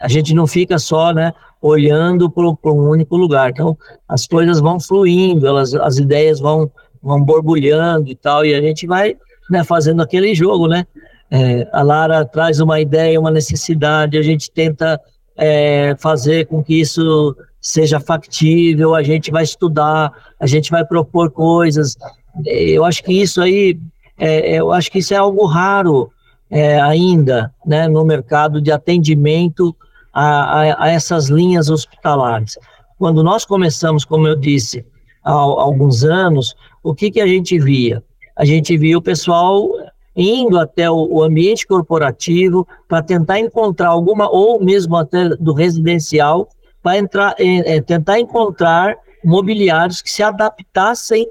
A 0.01 0.07
gente 0.07 0.35
não 0.35 0.47
fica 0.47 0.79
só, 0.79 1.13
né, 1.13 1.33
olhando 1.61 2.31
para 2.31 2.73
um 2.73 2.89
único 2.89 3.17
lugar. 3.17 3.51
Então, 3.51 3.77
as 4.09 4.27
coisas 4.27 4.61
vão 4.61 4.81
fluindo, 4.81 5.47
elas, 5.47 5.75
as 5.75 5.99
ideias 5.99 6.41
vão, 6.41 6.71
vão 7.03 7.23
borbulhando 7.23 8.11
e 8.11 8.15
tal, 8.15 8.45
e 8.45 8.55
a 8.55 8.61
gente 8.61 8.87
vai, 8.87 9.17
né, 9.51 9.65
fazendo 9.65 10.03
aquele 10.03 10.35
jogo, 10.35 10.67
né? 10.69 10.87
É, 11.31 11.69
a 11.73 11.83
Lara 11.83 12.25
traz 12.25 12.61
uma 12.61 12.81
ideia, 12.81 13.21
uma 13.21 13.31
necessidade, 13.31 14.19
a 14.19 14.23
gente 14.23 14.51
tenta 14.51 15.01
é, 15.37 15.95
fazer 15.99 16.47
com 16.47 16.63
que 16.63 16.81
isso 16.81 17.37
seja 17.61 18.01
factível, 18.01 18.95
a 18.95 19.03
gente 19.03 19.31
vai 19.31 19.45
estudar, 19.45 20.13
a 20.39 20.47
gente 20.47 20.71
vai 20.71 20.85
propor 20.85 21.31
coisas. 21.31 21.97
Eu 22.45 22.85
acho 22.85 23.03
que 23.05 23.13
isso 23.13 23.41
aí, 23.41 23.79
é, 24.19 24.57
eu 24.57 24.73
acho 24.73 24.91
que 24.91 24.99
isso 24.99 25.15
é 25.15 25.17
algo 25.17 25.47
raro 25.47 26.11
é, 26.51 26.81
ainda, 26.81 27.55
né, 27.65 27.87
no 27.87 28.05
mercado 28.05 28.61
de 28.61 28.73
atendimento 28.73 29.75
a, 30.13 30.61
a, 30.61 30.85
a, 30.85 30.89
essas 30.89 31.29
linhas 31.29 31.71
hospitalares. 31.71 32.59
Quando 32.99 33.23
nós 33.23 33.45
começamos, 33.45 34.05
como 34.05 34.27
eu 34.27 34.35
disse, 34.35 34.85
há, 35.23 35.31
há 35.31 35.35
alguns 35.35 36.03
anos, 36.03 36.55
o 36.83 36.95
que, 36.95 37.11
que 37.11 37.21
a 37.21 37.27
gente 37.27 37.59
via? 37.59 38.03
A 38.37 38.45
gente 38.45 38.77
via 38.77 38.97
o 38.97 39.03
pessoal 39.03 39.69
indo 40.17 40.59
até 40.59 40.91
o, 40.91 41.23
ambiente 41.23 41.67
corporativo 41.67 42.67
para 42.89 43.03
tentar 43.03 43.39
encontrar 43.39 43.89
alguma, 43.89 44.29
ou 44.29 44.63
mesmo 44.63 44.97
até 44.97 45.29
do 45.31 45.53
residencial, 45.53 46.49
para 46.83 47.35
é, 47.39 47.81
tentar 47.81 48.19
encontrar 48.19 48.97
mobiliários 49.25 50.03
que 50.03 50.11
se 50.11 50.23
adaptassem 50.23 51.29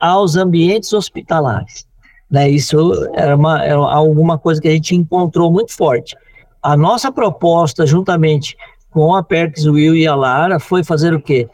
aos 0.00 0.36
ambientes 0.36 0.92
hospitalares. 0.92 1.86
Né? 2.30 2.48
Isso 2.48 2.92
era, 3.14 3.36
uma, 3.36 3.62
era 3.64 3.78
alguma 3.78 4.38
coisa 4.38 4.60
que 4.60 4.68
a 4.68 4.72
gente 4.72 4.94
encontrou 4.94 5.50
muito 5.50 5.74
forte. 5.74 6.16
A 6.62 6.76
nossa 6.76 7.12
proposta, 7.12 7.86
juntamente 7.86 8.56
com 8.90 9.14
a 9.14 9.22
Perks 9.22 9.66
Will 9.66 9.94
e 9.94 10.06
a 10.06 10.14
Lara, 10.14 10.58
foi 10.58 10.82
fazer 10.82 11.14
o 11.14 11.20
quê? 11.20 11.48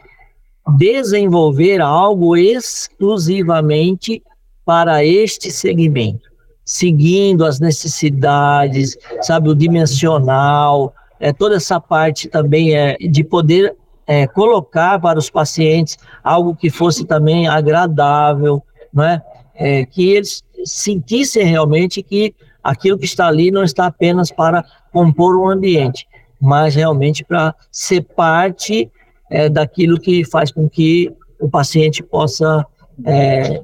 Desenvolver 0.77 1.79
algo 1.79 2.35
exclusivamente 2.35 4.23
para 4.65 5.05
este 5.05 5.51
segmento, 5.51 6.29
seguindo 6.63 7.45
as 7.45 7.59
necessidades, 7.59 8.97
sabe, 9.21 9.49
o 9.49 9.55
dimensional, 9.55 10.93
é, 11.19 11.31
toda 11.31 11.55
essa 11.55 11.79
parte 11.79 12.27
também 12.27 12.75
é 12.75 12.97
de 12.97 13.23
poder 13.23 13.75
é, 14.07 14.27
colocar 14.27 14.99
para 14.99 15.17
os 15.17 15.29
pacientes 15.29 15.97
algo 16.23 16.55
que 16.55 16.69
fosse 16.69 17.05
também 17.05 17.47
agradável, 17.47 18.61
né? 18.93 19.21
É, 19.53 19.85
que 19.85 20.09
eles 20.09 20.43
sentissem 20.65 21.45
realmente 21.45 22.03
que 22.03 22.35
aquilo 22.63 22.97
que 22.97 23.05
está 23.05 23.27
ali 23.27 23.51
não 23.51 23.63
está 23.63 23.85
apenas 23.85 24.31
para 24.31 24.65
compor 24.91 25.37
um 25.37 25.49
ambiente, 25.49 26.07
mas 26.41 26.75
realmente 26.75 27.23
para 27.23 27.55
ser 27.71 28.01
parte 28.01 28.91
é, 29.29 29.49
daquilo 29.49 29.99
que 29.99 30.23
faz 30.25 30.51
com 30.51 30.69
que 30.69 31.11
o 31.39 31.49
paciente 31.49 32.01
possa 32.03 32.65
é, 33.05 33.61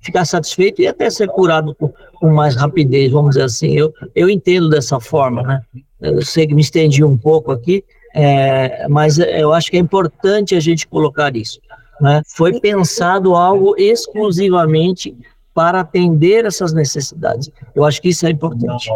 ficar 0.00 0.24
satisfeito 0.24 0.82
e 0.82 0.86
até 0.86 1.08
ser 1.08 1.28
curado 1.28 1.74
com, 1.74 1.92
com, 2.14 2.28
mais 2.30 2.56
rapidez, 2.56 3.10
vamos 3.10 3.30
dizer 3.30 3.44
assim. 3.44 3.72
Eu, 3.72 3.92
eu 4.14 4.28
entendo 4.28 4.68
dessa 4.68 4.98
forma, 5.00 5.42
né? 5.42 5.62
Eu 6.00 6.22
sei 6.22 6.46
que 6.46 6.54
me 6.54 6.60
estendi 6.60 7.04
um 7.04 7.16
pouco 7.16 7.52
aqui, 7.52 7.84
é, 8.14 8.88
mas 8.88 9.18
eu 9.18 9.52
acho 9.52 9.70
que 9.70 9.76
é 9.76 9.80
importante 9.80 10.54
a 10.54 10.60
gente 10.60 10.86
colocar 10.86 11.36
isso. 11.36 11.60
Né? 12.00 12.20
Foi 12.26 12.58
pensado 12.58 13.36
algo 13.36 13.76
exclusivamente 13.78 15.16
para 15.54 15.80
atender 15.80 16.44
essas 16.44 16.72
necessidades. 16.72 17.50
Eu 17.74 17.84
acho 17.84 18.02
que 18.02 18.08
isso 18.08 18.26
é 18.26 18.30
importante. 18.30 18.90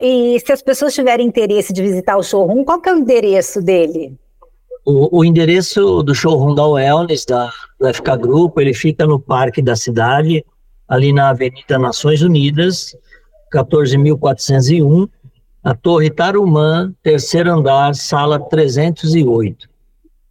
E 0.00 0.38
se 0.44 0.52
as 0.52 0.62
pessoas 0.62 0.94
tiverem 0.94 1.26
interesse 1.26 1.72
de 1.72 1.82
visitar 1.82 2.16
o 2.16 2.22
showroom, 2.22 2.64
qual 2.64 2.80
que 2.80 2.88
é 2.88 2.94
o 2.94 2.98
endereço 2.98 3.60
dele? 3.62 4.16
O, 4.86 5.18
o 5.18 5.24
endereço 5.24 6.00
do 6.04 6.14
showroom 6.14 6.54
da 6.54 6.64
Wellness, 6.64 7.24
da, 7.26 7.50
do 7.80 7.92
FK 7.92 8.16
Grupo, 8.20 8.60
ele 8.60 8.72
fica 8.72 9.04
no 9.04 9.18
Parque 9.18 9.60
da 9.60 9.74
Cidade, 9.74 10.44
ali 10.88 11.12
na 11.12 11.30
Avenida 11.30 11.76
Nações 11.76 12.22
Unidas, 12.22 12.96
14.401, 13.52 15.08
a 15.64 15.74
Torre 15.74 16.08
Tarumã, 16.08 16.94
terceiro 17.02 17.50
andar, 17.50 17.96
sala 17.96 18.38
308. 18.38 19.68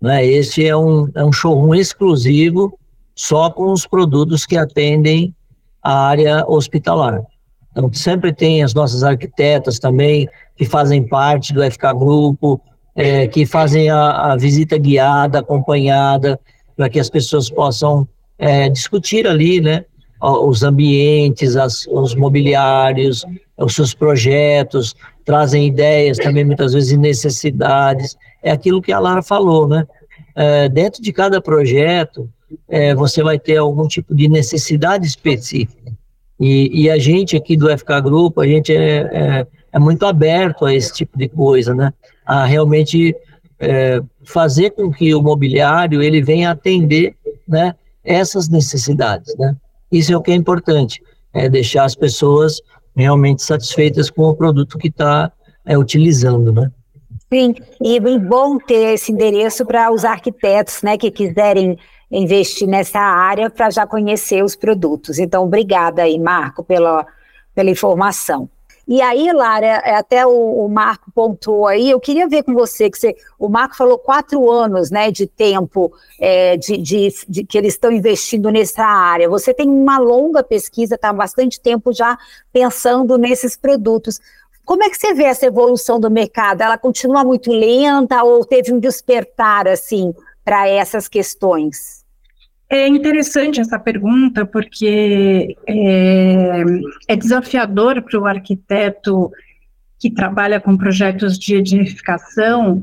Né? 0.01 0.25
Esse 0.25 0.65
é 0.65 0.77
um, 0.77 1.09
é 1.13 1.25
um 1.25 1.33
showroom 1.33 1.75
exclusivo, 1.75 2.79
só 3.13 3.49
com 3.49 3.73
os 3.73 3.85
produtos 3.85 4.45
que 4.45 4.55
atendem 4.55 5.35
a 5.83 6.07
área 6.07 6.45
hospitalar. 6.47 7.21
Então, 7.71 7.91
sempre 7.91 8.31
tem 8.31 8.63
as 8.63 8.73
nossas 8.73 9.03
arquitetas 9.03 9.79
também, 9.79 10.29
que 10.55 10.63
fazem 10.63 11.05
parte 11.05 11.53
do 11.53 11.61
FK 11.69 11.93
Grupo, 11.93 12.61
é, 12.95 13.27
que 13.27 13.45
fazem 13.45 13.89
a, 13.89 14.31
a, 14.31 14.37
visita 14.37 14.77
guiada, 14.77 15.39
acompanhada, 15.39 16.39
para 16.75 16.89
que 16.89 16.99
as 16.99 17.09
pessoas 17.09 17.49
possam 17.49 18.07
é, 18.37 18.69
discutir 18.69 19.27
ali, 19.27 19.61
né, 19.61 19.85
os 20.21 20.63
ambientes, 20.63 21.55
as, 21.55 21.85
os 21.87 22.15
mobiliários, 22.15 23.25
os 23.57 23.75
seus 23.75 23.93
projetos, 23.93 24.95
trazem 25.23 25.67
ideias 25.67 26.17
também 26.17 26.45
muitas 26.45 26.73
vezes 26.73 26.97
necessidades. 26.97 28.17
É 28.41 28.51
aquilo 28.51 28.81
que 28.81 28.91
a 28.91 28.99
Lara 28.99 29.21
falou, 29.21 29.67
né? 29.67 29.85
É, 30.35 30.69
dentro 30.69 31.01
de 31.01 31.11
cada 31.11 31.41
projeto, 31.41 32.29
é, 32.69 32.93
você 32.95 33.23
vai 33.23 33.39
ter 33.39 33.57
algum 33.57 33.87
tipo 33.87 34.15
de 34.15 34.27
necessidade 34.27 35.05
específica. 35.05 35.91
E, 36.39 36.83
e, 36.83 36.89
a 36.89 36.97
gente 36.97 37.35
aqui 37.35 37.55
do 37.55 37.69
FK 37.77 38.01
Grupo, 38.03 38.41
a 38.41 38.47
gente 38.47 38.73
é, 38.73 38.97
é, 38.97 39.47
é, 39.71 39.79
muito 39.79 40.05
aberto 40.05 40.65
a 40.65 40.73
esse 40.73 40.93
tipo 40.93 41.17
de 41.17 41.29
coisa, 41.29 41.73
né? 41.73 41.93
A 42.25 42.45
realmente 42.45 43.15
é, 43.59 44.01
fazer 44.23 44.71
com 44.71 44.91
que 44.91 45.13
o 45.13 45.21
mobiliário 45.21 46.01
ele 46.01 46.21
venha 46.21 46.51
atender, 46.51 47.15
né? 47.47 47.75
Essas 48.03 48.49
necessidades, 48.49 49.35
né? 49.37 49.55
Isso 49.91 50.11
é 50.11 50.17
o 50.17 50.21
que 50.21 50.31
é 50.31 50.35
importante, 50.35 51.01
é 51.33 51.47
deixar 51.47 51.85
as 51.85 51.95
pessoas 51.95 52.61
realmente 52.95 53.43
satisfeitas 53.43 54.09
com 54.09 54.23
o 54.23 54.35
produto 54.35 54.77
que 54.77 54.87
está 54.87 55.31
é, 55.65 55.77
utilizando, 55.77 56.51
né? 56.51 56.71
Sim, 57.31 57.55
e 57.81 57.97
é 57.97 58.19
bom 58.19 58.57
ter 58.57 58.93
esse 58.93 59.11
endereço 59.11 59.65
para 59.65 59.91
os 59.91 60.05
arquitetos, 60.05 60.81
né, 60.83 60.97
que 60.97 61.09
quiserem 61.09 61.77
investir 62.11 62.67
nessa 62.67 62.99
área 62.99 63.49
para 63.49 63.69
já 63.69 63.85
conhecer 63.85 64.43
os 64.43 64.55
produtos. 64.55 65.17
Então, 65.17 65.43
obrigada 65.43 66.03
aí, 66.03 66.19
Marco, 66.19 66.63
pela, 66.63 67.05
pela 67.53 67.69
informação. 67.69 68.47
E 68.87 69.01
aí, 69.01 69.31
Lara, 69.33 69.65
é, 69.65 69.95
até 69.95 70.27
o, 70.27 70.65
o, 70.65 70.69
Marco 70.69 71.11
pontuou 71.11 71.65
aí, 71.65 71.89
eu 71.89 71.99
queria 71.99 72.27
ver 72.27 72.43
com 72.43 72.53
você, 72.53 72.87
que 72.87 72.97
você, 72.99 73.15
o 73.39 73.49
Marco 73.49 73.75
falou 73.75 73.97
quatro 73.97 74.49
anos 74.51 74.91
né, 74.91 75.09
de 75.09 75.25
tempo 75.25 75.91
é, 76.19 76.55
de, 76.55 76.77
de, 76.77 77.07
de, 77.27 77.43
que 77.43 77.57
eles 77.57 77.73
estão 77.73 77.91
investindo 77.91 78.51
nessa 78.51 78.83
área. 78.83 79.27
Você 79.27 79.55
tem 79.55 79.67
uma 79.67 79.97
longa 79.97 80.43
pesquisa, 80.43 80.93
está 80.93 81.09
há 81.09 81.13
bastante 81.13 81.59
tempo 81.59 81.91
já 81.91 82.15
pensando 82.53 83.17
nesses 83.17 83.57
produtos. 83.57 84.19
Como 84.63 84.83
é 84.83 84.89
que 84.89 84.97
você 84.97 85.13
vê 85.15 85.23
essa 85.23 85.47
evolução 85.47 85.99
do 85.99 86.09
mercado? 86.09 86.61
Ela 86.61 86.77
continua 86.77 87.23
muito 87.23 87.51
lenta 87.51 88.23
ou 88.23 88.45
teve 88.45 88.71
um 88.71 88.79
despertar 88.79 89.67
assim 89.67 90.13
para 90.43 90.67
essas 90.67 91.07
questões? 91.07 92.04
É 92.75 92.87
interessante 92.87 93.61
essa 93.61 93.79
pergunta, 93.79 94.45
porque 94.45 95.55
é, 95.65 96.63
é 97.07 97.15
desafiador 97.15 98.01
para 98.01 98.19
o 98.19 98.25
arquiteto 98.25 99.31
que 99.97 100.11
trabalha 100.11 100.59
com 100.59 100.75
projetos 100.75 101.39
de 101.39 101.55
edificação 101.55 102.81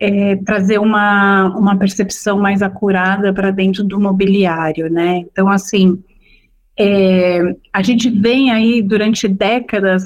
é, 0.00 0.36
trazer 0.36 0.78
uma, 0.78 1.54
uma 1.56 1.76
percepção 1.76 2.38
mais 2.38 2.62
acurada 2.62 3.32
para 3.32 3.50
dentro 3.50 3.84
do 3.84 4.00
mobiliário, 4.00 4.90
né? 4.90 5.18
Então, 5.18 5.48
assim, 5.48 6.02
é, 6.78 7.40
a 7.72 7.82
gente 7.82 8.08
vem 8.08 8.50
aí 8.50 8.80
durante 8.80 9.28
décadas 9.28 10.02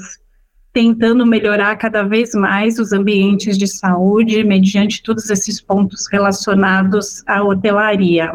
tentando 0.73 1.25
melhorar 1.25 1.77
cada 1.77 2.03
vez 2.03 2.33
mais 2.33 2.79
os 2.79 2.91
ambientes 2.91 3.57
de 3.57 3.67
saúde 3.67 4.43
mediante 4.43 5.01
todos 5.01 5.29
esses 5.29 5.61
pontos 5.61 6.07
relacionados 6.11 7.23
à 7.25 7.41
hotelaria 7.41 8.31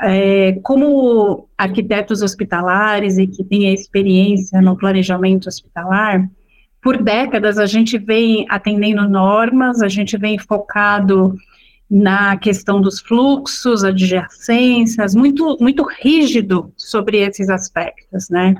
é, 0.00 0.52
como 0.62 1.48
arquitetos 1.56 2.22
hospitalares 2.22 3.18
e 3.18 3.26
que 3.26 3.42
têm 3.44 3.72
experiência 3.72 4.60
no 4.60 4.76
planejamento 4.76 5.48
hospitalar, 5.48 6.28
por 6.80 7.02
décadas 7.02 7.58
a 7.58 7.66
gente 7.66 7.98
vem 7.98 8.46
atendendo 8.48 9.08
normas, 9.08 9.82
a 9.82 9.88
gente 9.88 10.16
vem 10.16 10.38
focado 10.38 11.34
na 11.90 12.36
questão 12.36 12.80
dos 12.80 13.00
fluxos, 13.00 13.82
adjacências, 13.82 15.14
muito, 15.14 15.56
muito 15.60 15.82
rígido 15.82 16.72
sobre 16.76 17.18
esses 17.18 17.48
aspectos, 17.48 18.28
né? 18.28 18.54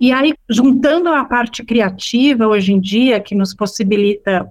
E 0.00 0.12
aí, 0.12 0.34
juntando 0.48 1.08
a 1.08 1.24
parte 1.24 1.64
criativa 1.64 2.46
hoje 2.46 2.72
em 2.72 2.80
dia, 2.80 3.20
que 3.20 3.34
nos 3.34 3.54
possibilita 3.54 4.46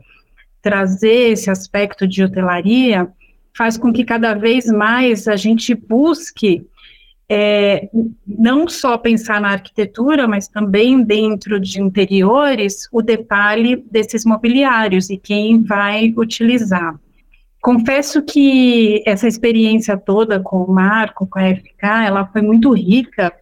trazer 0.61 1.31
esse 1.31 1.49
aspecto 1.49 2.07
de 2.07 2.23
hotelaria, 2.23 3.07
faz 3.55 3.77
com 3.77 3.93
que 3.93 4.03
cada 4.03 4.33
vez 4.33 4.65
mais 4.65 5.27
a 5.27 5.35
gente 5.35 5.75
busque 5.75 6.65
é, 7.29 7.89
não 8.27 8.67
só 8.67 8.97
pensar 8.97 9.39
na 9.39 9.51
arquitetura, 9.51 10.27
mas 10.27 10.47
também 10.47 11.03
dentro 11.03 11.59
de 11.59 11.81
interiores, 11.81 12.87
o 12.91 13.01
detalhe 13.01 13.77
desses 13.89 14.25
mobiliários 14.25 15.09
e 15.09 15.17
quem 15.17 15.63
vai 15.63 16.13
utilizar. 16.17 16.99
Confesso 17.61 18.21
que 18.21 19.01
essa 19.05 19.27
experiência 19.27 19.97
toda 19.97 20.39
com 20.39 20.63
o 20.63 20.71
Marco, 20.71 21.25
com 21.25 21.39
a 21.39 21.55
FK, 21.55 22.05
ela 22.05 22.25
foi 22.27 22.41
muito 22.41 22.73
rica 22.73 23.33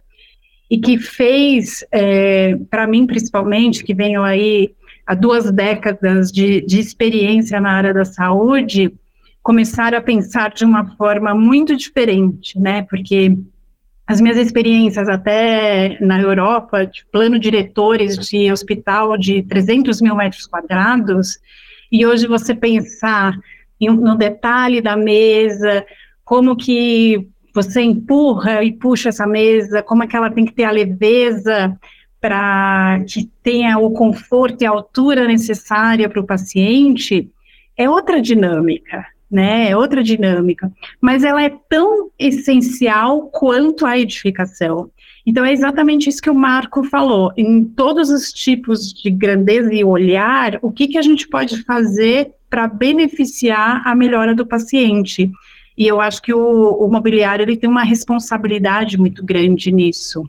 e 0.70 0.78
que 0.78 0.96
fez, 0.96 1.84
é, 1.90 2.56
para 2.70 2.86
mim 2.86 3.06
principalmente, 3.06 3.84
que 3.84 3.92
venho 3.92 4.22
aí 4.22 4.74
há 5.06 5.14
duas 5.14 5.50
décadas 5.50 6.30
de, 6.30 6.60
de 6.62 6.78
experiência 6.78 7.60
na 7.60 7.72
área 7.72 7.92
da 7.92 8.04
saúde, 8.04 8.94
começaram 9.42 9.98
a 9.98 10.02
pensar 10.02 10.52
de 10.52 10.64
uma 10.64 10.96
forma 10.96 11.34
muito 11.34 11.76
diferente, 11.76 12.58
né? 12.58 12.82
Porque 12.82 13.36
as 14.06 14.20
minhas 14.20 14.36
experiências 14.36 15.08
até 15.08 15.98
na 16.00 16.20
Europa, 16.20 16.86
de 16.86 17.04
plano 17.10 17.38
diretores 17.38 18.16
de 18.18 18.52
hospital 18.52 19.16
de 19.16 19.42
300 19.42 20.00
mil 20.00 20.14
metros 20.14 20.46
quadrados, 20.46 21.38
e 21.90 22.06
hoje 22.06 22.26
você 22.26 22.54
pensar 22.54 23.36
em, 23.80 23.88
no 23.88 24.16
detalhe 24.16 24.80
da 24.80 24.96
mesa, 24.96 25.84
como 26.24 26.56
que 26.56 27.28
você 27.54 27.82
empurra 27.82 28.62
e 28.64 28.72
puxa 28.72 29.10
essa 29.10 29.26
mesa, 29.26 29.82
como 29.82 30.02
é 30.02 30.06
que 30.06 30.16
ela 30.16 30.30
tem 30.30 30.44
que 30.44 30.54
ter 30.54 30.64
a 30.64 30.70
leveza 30.70 31.78
para 32.20 33.04
que 33.08 33.28
tenha 33.42 33.78
o 33.78 33.90
conforto 33.90 34.62
e 34.62 34.66
a 34.66 34.70
altura 34.70 35.26
necessária 35.26 36.08
para 36.08 36.20
o 36.20 36.26
paciente, 36.26 37.28
é 37.76 37.90
outra 37.90 38.22
dinâmica, 38.22 39.04
né? 39.32 39.70
É 39.70 39.76
outra 39.76 40.02
dinâmica, 40.02 40.70
mas 41.00 41.24
ela 41.24 41.42
é 41.42 41.52
tão 41.68 42.10
essencial 42.18 43.22
quanto 43.28 43.86
a 43.86 43.98
edificação. 43.98 44.90
Então 45.24 45.44
é 45.44 45.52
exatamente 45.52 46.08
isso 46.08 46.20
que 46.20 46.30
o 46.30 46.34
Marco 46.34 46.84
falou. 46.84 47.32
Em 47.36 47.64
todos 47.64 48.10
os 48.10 48.32
tipos 48.32 48.92
de 48.92 49.10
grandeza 49.10 49.72
e 49.72 49.82
olhar, 49.82 50.58
o 50.60 50.70
que 50.70 50.88
que 50.88 50.98
a 50.98 51.02
gente 51.02 51.26
pode 51.28 51.62
fazer 51.62 52.32
para 52.50 52.68
beneficiar 52.68 53.82
a 53.86 53.94
melhora 53.94 54.34
do 54.34 54.46
paciente? 54.46 55.30
E 55.78 55.86
eu 55.86 56.00
acho 56.00 56.20
que 56.20 56.34
o, 56.34 56.70
o 56.74 56.88
mobiliário 56.90 57.44
ele 57.44 57.56
tem 57.56 57.70
uma 57.70 57.84
responsabilidade 57.84 58.98
muito 58.98 59.24
grande 59.24 59.72
nisso. 59.72 60.28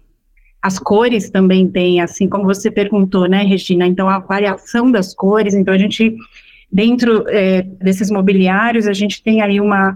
As 0.62 0.80
cores 0.80 1.30
também 1.30 1.68
têm, 1.68 2.00
assim 2.00 2.30
como 2.30 2.46
você 2.46 2.72
perguntou, 2.72 3.28
né, 3.28 3.44
Regina? 3.44 3.86
Então, 3.86 4.08
a 4.08 4.20
variação 4.20 4.90
das 4.90 5.14
cores. 5.14 5.54
Então, 5.54 5.74
a 5.74 5.78
gente 5.78 6.16
Dentro 6.74 7.26
é, 7.30 7.62
desses 7.62 8.10
mobiliários, 8.10 8.88
a 8.88 8.94
gente 8.94 9.22
tem 9.22 9.42
aí 9.44 9.62
uma, 9.62 9.96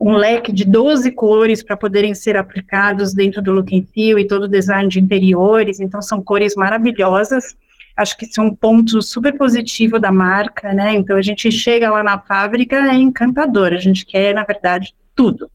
um 0.00 0.14
leque 0.14 0.52
de 0.52 0.64
12 0.64 1.10
cores 1.10 1.60
para 1.60 1.76
poderem 1.76 2.14
ser 2.14 2.36
aplicados 2.36 3.12
dentro 3.12 3.42
do 3.42 3.50
look 3.50 3.76
and 3.76 3.84
feel 3.92 4.18
e 4.18 4.26
todo 4.26 4.44
o 4.44 4.48
design 4.48 4.88
de 4.88 5.00
interiores, 5.00 5.80
então 5.80 6.00
são 6.00 6.22
cores 6.22 6.54
maravilhosas, 6.54 7.56
acho 7.96 8.16
que 8.16 8.26
são 8.26 8.46
um 8.46 8.54
ponto 8.54 9.02
super 9.02 9.36
positivo 9.36 9.98
da 9.98 10.12
marca, 10.12 10.72
né, 10.72 10.94
então 10.94 11.16
a 11.16 11.22
gente 11.22 11.50
chega 11.50 11.90
lá 11.90 12.04
na 12.04 12.18
fábrica, 12.18 12.76
é 12.76 12.94
encantador, 12.94 13.72
a 13.72 13.78
gente 13.78 14.06
quer, 14.06 14.34
na 14.34 14.44
verdade, 14.44 14.94
tudo. 15.16 15.50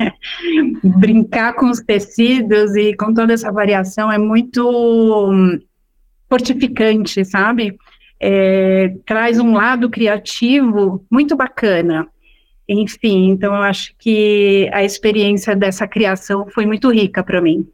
Brincar 0.82 1.54
com 1.54 1.70
os 1.70 1.80
tecidos 1.80 2.74
e 2.74 2.94
com 2.94 3.14
toda 3.14 3.32
essa 3.32 3.52
variação 3.52 4.10
é 4.10 4.18
muito 4.18 5.30
hum, 5.30 5.60
fortificante, 6.28 7.24
sabe? 7.24 7.76
É, 8.20 8.94
traz 9.04 9.38
um 9.38 9.54
lado 9.54 9.90
criativo 9.90 11.04
muito 11.10 11.36
bacana. 11.36 12.08
Enfim, 12.68 13.30
então 13.30 13.54
eu 13.54 13.62
acho 13.62 13.94
que 13.98 14.68
a 14.72 14.82
experiência 14.82 15.54
dessa 15.54 15.86
criação 15.86 16.46
foi 16.52 16.66
muito 16.66 16.90
rica 16.90 17.22
para 17.22 17.40
mim. 17.40 17.66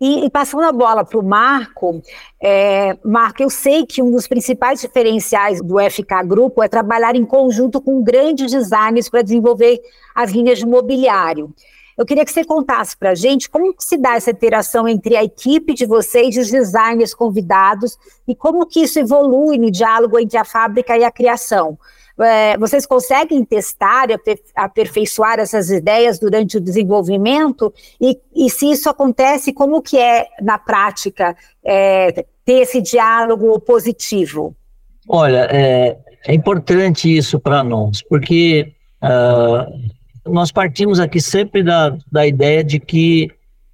E, 0.00 0.26
e, 0.26 0.30
passando 0.30 0.64
a 0.64 0.72
bola 0.72 1.04
para 1.04 1.18
o 1.18 1.22
Marco, 1.22 2.02
é, 2.42 2.96
Marco, 3.02 3.42
eu 3.42 3.48
sei 3.48 3.86
que 3.86 4.02
um 4.02 4.10
dos 4.10 4.28
principais 4.28 4.82
diferenciais 4.82 5.62
do 5.62 5.76
FK 5.80 6.22
Grupo 6.26 6.62
é 6.62 6.68
trabalhar 6.68 7.16
em 7.16 7.24
conjunto 7.24 7.80
com 7.80 8.02
grandes 8.02 8.52
designers 8.52 9.08
para 9.08 9.22
desenvolver 9.22 9.80
as 10.14 10.32
linhas 10.32 10.58
de 10.58 10.66
mobiliário. 10.66 11.52
Eu 11.96 12.04
queria 12.04 12.24
que 12.24 12.32
você 12.32 12.44
contasse 12.44 12.96
para 12.96 13.10
a 13.10 13.14
gente 13.14 13.48
como 13.48 13.74
se 13.78 13.96
dá 13.96 14.16
essa 14.16 14.30
interação 14.30 14.86
entre 14.86 15.16
a 15.16 15.24
equipe 15.24 15.72
de 15.72 15.86
vocês 15.86 16.36
e 16.36 16.40
os 16.40 16.50
designers 16.50 17.14
convidados 17.14 17.96
e 18.28 18.34
como 18.34 18.66
que 18.66 18.80
isso 18.80 18.98
evolui 18.98 19.56
no 19.56 19.70
diálogo 19.70 20.18
entre 20.18 20.36
a 20.36 20.44
fábrica 20.44 20.96
e 20.96 21.04
a 21.04 21.10
criação. 21.10 21.78
É, 22.18 22.56
vocês 22.56 22.86
conseguem 22.86 23.44
testar 23.44 24.10
e 24.10 24.18
aperfeiçoar 24.54 25.38
essas 25.38 25.70
ideias 25.70 26.18
durante 26.18 26.56
o 26.56 26.60
desenvolvimento? 26.60 27.72
E, 28.00 28.18
e, 28.34 28.48
se 28.48 28.70
isso 28.70 28.88
acontece, 28.88 29.52
como 29.52 29.82
que 29.82 29.98
é, 29.98 30.26
na 30.40 30.58
prática, 30.58 31.36
é, 31.62 32.24
ter 32.44 32.62
esse 32.62 32.80
diálogo 32.80 33.60
positivo? 33.60 34.56
Olha, 35.06 35.46
é, 35.50 35.98
é 36.26 36.34
importante 36.34 37.14
isso 37.14 37.38
para 37.38 37.62
nós, 37.62 38.02
porque 38.02 38.72
uh, 39.02 39.70
nós 40.26 40.50
partimos 40.52 41.00
aqui 41.00 41.20
sempre 41.20 41.62
da, 41.62 41.96
da 42.10 42.26
ideia 42.26 42.62
de 42.62 42.78
que 42.78 43.30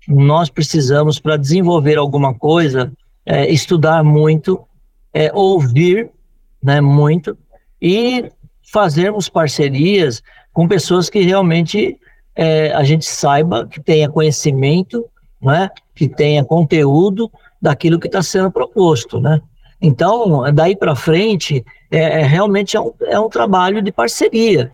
nós 0.08 0.50
precisamos, 0.50 1.18
para 1.18 1.36
desenvolver 1.36 1.96
alguma 1.96 2.34
coisa, 2.34 2.92
é, 3.24 3.50
estudar 3.50 4.02
muito, 4.02 4.60
é, 5.12 5.30
ouvir 5.32 6.10
né, 6.62 6.80
muito 6.80 7.36
e 7.80 8.30
fazermos 8.72 9.28
parcerias 9.28 10.22
com 10.52 10.66
pessoas 10.66 11.08
que 11.08 11.20
realmente 11.20 11.98
é, 12.34 12.72
a 12.72 12.82
gente 12.82 13.04
saiba 13.04 13.66
que 13.66 13.80
tenha 13.80 14.08
conhecimento, 14.08 15.04
né, 15.40 15.70
que 15.94 16.08
tenha 16.08 16.44
conteúdo 16.44 17.30
daquilo 17.60 17.98
que 17.98 18.06
está 18.06 18.22
sendo 18.22 18.50
proposto, 18.50 19.20
né? 19.20 19.40
Então, 19.80 20.44
daí 20.52 20.76
para 20.76 20.94
frente, 20.94 21.64
é, 21.90 22.20
é, 22.20 22.22
realmente 22.22 22.76
é 22.76 22.80
um, 22.80 22.92
é 23.02 23.18
um 23.18 23.28
trabalho 23.28 23.82
de 23.82 23.90
parceria. 23.90 24.70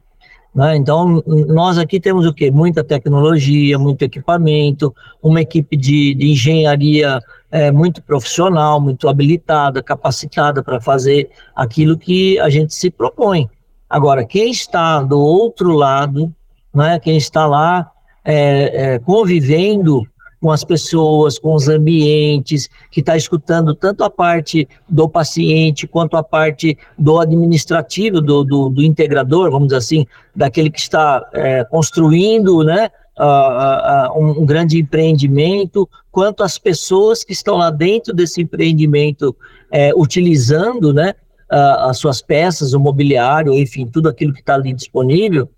Né? 0.59 0.75
Então, 0.75 1.23
nós 1.25 1.79
aqui 1.79 2.01
temos 2.01 2.27
o 2.27 2.35
quê? 2.35 2.51
Muita 2.51 2.83
tecnologia, 2.83 3.79
muito 3.79 4.03
equipamento, 4.03 4.93
uma 5.23 5.41
equipe 5.41 5.77
de, 5.77 6.17
de 6.17 6.33
engenharia 6.33 7.21
é, 7.49 7.71
muito 7.71 8.03
profissional, 8.03 8.81
muito 8.81 9.09
habilitada, 9.09 9.81
capacitada 9.81 10.61
para 10.61 10.81
fazer 10.81 11.31
aquilo 11.55 11.97
que 11.97 12.41
a 12.41 12.51
gente 12.51 12.75
se 12.75 12.91
propõe. 12.91 13.49
Agora, 13.89 14.25
quem 14.25 14.51
está 14.51 15.01
do 15.01 15.21
outro 15.21 15.71
lado, 15.71 16.35
né, 16.75 16.99
quem 16.99 17.17
está 17.17 17.47
lá 17.47 17.89
é, 18.25 18.95
é, 18.95 18.99
convivendo 18.99 20.03
com 20.41 20.51
as 20.51 20.63
pessoas, 20.65 21.39
com 21.39 21.55
os 21.55 21.69
ambientes, 21.69 22.69
que 22.91 23.01
está 23.01 23.17
escutando 23.17 23.75
tanto 23.75 24.05
a 24.05 24.11
parte 24.11 24.69
do 24.89 25.09
paciente 25.09 25.87
quanto 25.87 26.17
a 26.17 26.23
parte 26.23 26.79
do 26.99 27.19
administrativo, 27.19 28.21
do, 28.21 28.45
do, 28.45 28.69
do 28.69 28.83
integrador, 28.83 29.51
vamos 29.51 29.69
dizer 29.69 29.79
assim, 29.79 30.07
daquele 30.35 30.71
que 30.71 30.81
está 30.81 31.29
é, 31.33 31.65
construindo 31.65 32.63
né, 32.63 32.89
uh, 33.19 34.17
uh, 34.17 34.41
um, 34.41 34.47
grande 34.47 34.79
empreendimento, 34.79 35.89
quanto 36.11 36.43
as 36.43 36.57
pessoas 36.57 37.25
que 37.25 37.33
estão 37.33 37.57
lá 37.57 37.71
dentro 37.71 38.15
desse 38.15 38.41
empreendimento 38.41 39.37
é, 39.71 39.93
utilizando 39.95 40.95
né, 40.95 41.15
uh, 41.51 41.89
as 41.89 41.99
suas 41.99 42.23
peças, 42.23 42.73
o 42.73 42.81
mobiliário, 42.81 43.53
enfim, 43.53 43.87
tudo 43.87 44.09
aquilo 44.09 44.33
que 44.33 44.41
está 44.41 44.55
ali 44.55 44.73
disponível, 44.73 45.49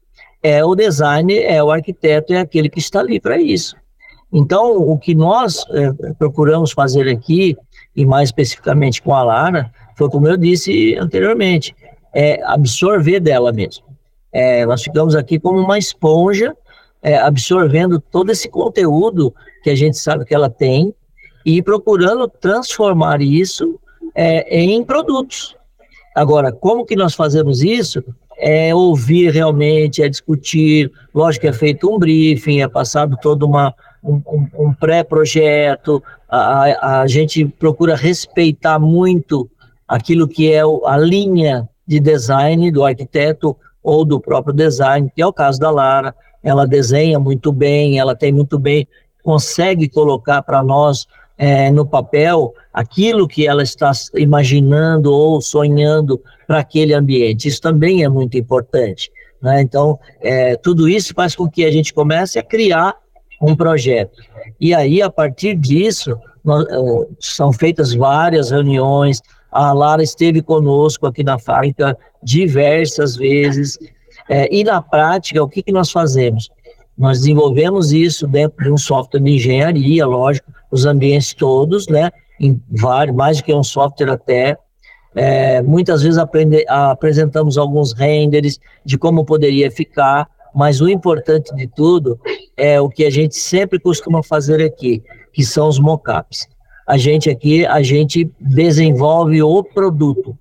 é 0.43 0.65
o 0.65 0.75
designer, 0.75 1.43
é 1.43 1.63
o 1.63 1.71
arquiteto, 1.71 2.33
é 2.33 2.39
aquele 2.39 2.71
que 2.71 2.79
está 2.79 3.01
ali 3.01 3.21
para 3.21 3.39
isso. 3.39 3.77
Então, 4.33 4.77
o 4.77 4.97
que 4.99 5.15
nós 5.15 5.65
é, 5.71 6.13
procuramos 6.15 6.73
fazer 6.73 7.09
aqui, 7.09 7.57
e 7.97 8.07
mais 8.07 8.29
especificamente 8.29 9.03
com 9.03 9.15
a 9.15 9.23
Lara, 9.23 9.71
foi 9.97 10.09
como 10.09 10.29
eu 10.29 10.37
disse 10.37 10.97
anteriormente, 10.97 11.75
é 12.15 12.43
absorver 12.45 13.21
dela 13.21 13.53
mesmo. 13.53 13.85
É, 14.33 14.65
nós 14.65 14.83
ficamos 14.83 15.17
aqui 15.17 15.39
como 15.39 15.59
uma 15.59 15.79
esponja, 15.79 16.57
é, 17.03 17.19
absorvendo 17.19 18.01
todo 18.01 18.31
esse 18.31 18.49
conteúdo 18.49 19.35
que 19.63 19.71
a 19.71 19.75
gente 19.75 19.99
sabe 19.99 20.25
que 20.25 20.35
ela 20.35 20.49
tem 20.49 20.95
e 21.45 21.63
procurando 21.63 22.29
transformar 22.29 23.21
isso 23.21 23.79
é, 24.15 24.61
em 24.61 24.85
produtos. 24.85 25.57
Agora, 26.15 26.53
como 26.53 26.85
que 26.85 26.97
nós 26.97 27.15
fazemos 27.15 27.63
isso? 27.63 28.03
É 28.39 28.75
ouvir 28.75 29.31
realmente, 29.33 30.03
é 30.03 30.09
discutir, 30.09 30.91
lógico 31.15 31.43
que 31.43 31.49
é 31.49 31.53
feito 31.53 31.93
um 31.93 31.99
briefing, 31.99 32.63
é 32.63 32.69
passado 32.69 33.17
toda 33.21 33.45
uma, 33.45 33.75
um, 34.03 34.23
um, 34.59 34.73
pré-projeto, 34.73 36.03
a, 36.29 37.01
a, 37.01 37.07
gente 37.07 37.45
procura 37.45 37.95
respeitar 37.95 38.79
muito 38.79 39.51
aquilo 39.87 40.27
que 40.27 40.51
é 40.53 40.63
a 40.87 40.97
linha 40.97 41.69
de 41.87 42.01
design 42.01 42.71
do 42.71 42.85
arquiteto 42.85 43.57
ou 43.83 44.05
do 44.05 44.21
próprio 44.21 44.55
design, 44.55 45.11
que 45.15 45.21
é 45.21 45.27
o 45.27 45.33
caso 45.33 45.59
da 45.59 45.71
Lara. 45.71 46.15
Ela 46.43 46.67
desenha 46.67 47.19
muito 47.19 47.53
bem, 47.53 47.99
ela 47.99 48.15
tem 48.15 48.33
muito 48.33 48.59
bem, 48.59 48.87
consegue 49.23 49.89
colocar 49.89 50.43
para 50.43 50.63
nós 50.63 51.07
é, 51.37 51.71
no 51.71 51.87
papel 51.87 52.55
aquilo 52.73 53.27
que 53.27 53.47
ela 53.47 53.63
está 53.63 53.91
imaginando 54.15 55.13
ou 55.13 55.41
sonhando 55.41 56.23
para 56.47 56.59
aquele 56.59 56.95
ambiente. 56.95 57.49
Isso 57.49 57.61
também 57.61 58.05
é 58.05 58.09
muito 58.09 58.37
importante. 58.37 59.11
Né? 59.41 59.61
Então, 59.63 59.99
é, 60.21 60.57
tudo 60.57 60.89
isso 60.89 61.15
faz 61.15 61.35
com 61.35 61.49
que 61.49 61.65
a 61.65 61.71
gente 61.71 61.95
comece 61.95 62.39
a 62.39 62.43
criar 62.43 62.95
um 63.41 63.57
projeto. 63.57 64.23
E 64.61 64.75
aí, 64.75 65.01
a 65.01 65.09
partir 65.09 65.57
disso, 65.57 66.17
nós, 66.45 66.67
são 67.19 67.53
feitas 67.53 67.95
várias 67.95 68.51
reuniões. 68.51 69.23
A 69.51 69.73
Lara 69.73 70.03
esteve 70.03 70.43
conosco 70.43 71.07
aqui 71.07 71.25
na 71.25 71.39
fábrica 71.39 71.97
diversas 72.23 73.17
vezes. 73.17 73.79
É, 74.29 74.49
e 74.55 74.63
na 74.63 74.83
prática, 74.83 75.43
o 75.43 75.49
que, 75.49 75.63
que 75.63 75.73
nós 75.73 75.91
fazemos? 75.91 76.51
Nós 76.97 77.21
desenvolvemos 77.21 77.93
isso 77.93 78.27
dentro 78.27 78.63
de 78.63 78.71
um 78.71 78.77
software 78.77 79.21
de 79.21 79.31
engenharia, 79.31 80.07
lógico, 80.07 80.53
os 80.71 80.85
ambientes 80.85 81.33
todos, 81.33 81.87
né? 81.89 82.11
Em 82.39 82.61
vários, 82.71 83.17
mais 83.17 83.39
do 83.39 83.45
que 83.45 83.55
um 83.55 83.63
software 83.63 84.11
até. 84.11 84.57
é, 85.15 85.61
muitas 85.63 86.03
vezes 86.03 86.19
aprende, 86.19 86.65
apresentamos 86.69 87.59
alguns 87.59 87.93
renders 87.93 88.61
de 88.85 88.97
como 88.97 89.25
poderia 89.25 89.71
ficar, 89.71 90.29
mas 90.55 90.81
o 90.81 90.89
importante 90.89 91.55
de 91.55 91.67
tudo 91.67 92.19
é 92.57 92.81
o 92.81 92.89
que 92.89 93.05
a 93.05 93.11
gente 93.11 93.37
sempre 93.37 93.79
costuma 93.79 94.23
fazer 94.23 94.63
aqui, 94.63 95.03
que 95.33 95.45
são 95.45 95.69
os 95.69 95.79
mockups. 95.79 96.49
A 96.87 96.97
gente 96.97 97.31
aqui, 97.31 97.65
a 97.65 97.83
gente 97.83 98.31
desenvolve 98.41 99.43
o 99.43 99.63
produto. 99.63 100.37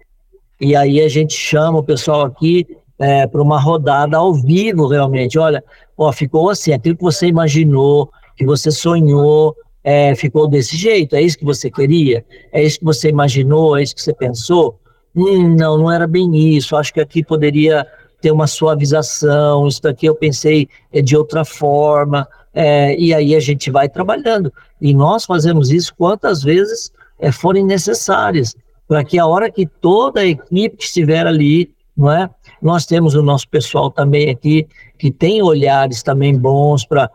E 0.59 0.75
aí 0.75 0.99
a 1.01 1.07
gente 1.07 1.33
chama 1.33 1.79
o 1.79 1.83
pessoal 1.83 2.21
aqui 2.21 2.65
é, 2.97 3.25
para 3.27 3.41
uma 3.41 3.59
rodada 3.59 4.17
ao 4.17 4.33
vivo, 4.33 4.87
realmente. 4.87 5.37
Olha, 5.37 5.63
ó, 5.97 6.11
ficou 6.11 6.49
assim, 6.49 6.73
aquilo 6.73 6.97
que 6.97 7.03
você 7.03 7.27
imaginou, 7.27 8.09
que 8.35 8.45
você 8.45 8.71
sonhou, 8.71 9.55
é, 9.83 10.13
ficou 10.15 10.47
desse 10.47 10.75
jeito, 10.75 11.15
é 11.15 11.21
isso 11.21 11.37
que 11.37 11.45
você 11.45 11.71
queria? 11.71 12.25
É 12.51 12.61
isso 12.63 12.79
que 12.79 12.85
você 12.85 13.09
imaginou? 13.09 13.77
É 13.77 13.83
isso 13.83 13.95
que 13.95 14.01
você 14.01 14.13
pensou? 14.13 14.79
Hum, 15.15 15.55
não, 15.55 15.77
não 15.77 15.91
era 15.91 16.05
bem 16.05 16.35
isso, 16.35 16.75
acho 16.75 16.93
que 16.93 16.99
aqui 16.99 17.23
poderia 17.23 17.85
ter 18.21 18.31
uma 18.31 18.47
suavização, 18.47 19.67
isso 19.67 19.81
daqui 19.81 20.05
eu 20.05 20.15
pensei 20.15 20.67
é 20.91 21.01
de 21.01 21.15
outra 21.15 21.45
forma, 21.45 22.27
é, 22.53 22.95
e 22.97 23.13
aí 23.13 23.35
a 23.35 23.39
gente 23.39 23.71
vai 23.71 23.87
trabalhando. 23.87 24.51
E 24.81 24.93
nós 24.93 25.25
fazemos 25.25 25.71
isso 25.71 25.93
quantas 25.95 26.43
vezes 26.43 26.91
é, 27.19 27.31
forem 27.31 27.65
necessárias, 27.65 28.55
para 28.87 29.03
que 29.03 29.19
a 29.19 29.25
hora 29.25 29.51
que 29.51 29.65
toda 29.65 30.21
a 30.21 30.25
equipe 30.25 30.77
que 30.77 30.83
estiver 30.83 31.27
ali, 31.27 31.71
não 31.95 32.11
é? 32.11 32.29
Nós 32.61 32.85
temos 32.85 33.15
o 33.15 33.21
nosso 33.21 33.47
pessoal 33.47 33.89
também 33.91 34.29
aqui, 34.29 34.67
que 34.97 35.11
tem 35.11 35.41
olhares 35.41 36.03
também 36.03 36.37
bons 36.37 36.85
para 36.85 37.09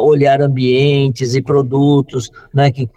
olhar 0.00 0.40
ambientes 0.40 1.34
e 1.34 1.42
produtos, 1.42 2.30
né, 2.52 2.70
que 2.70 2.88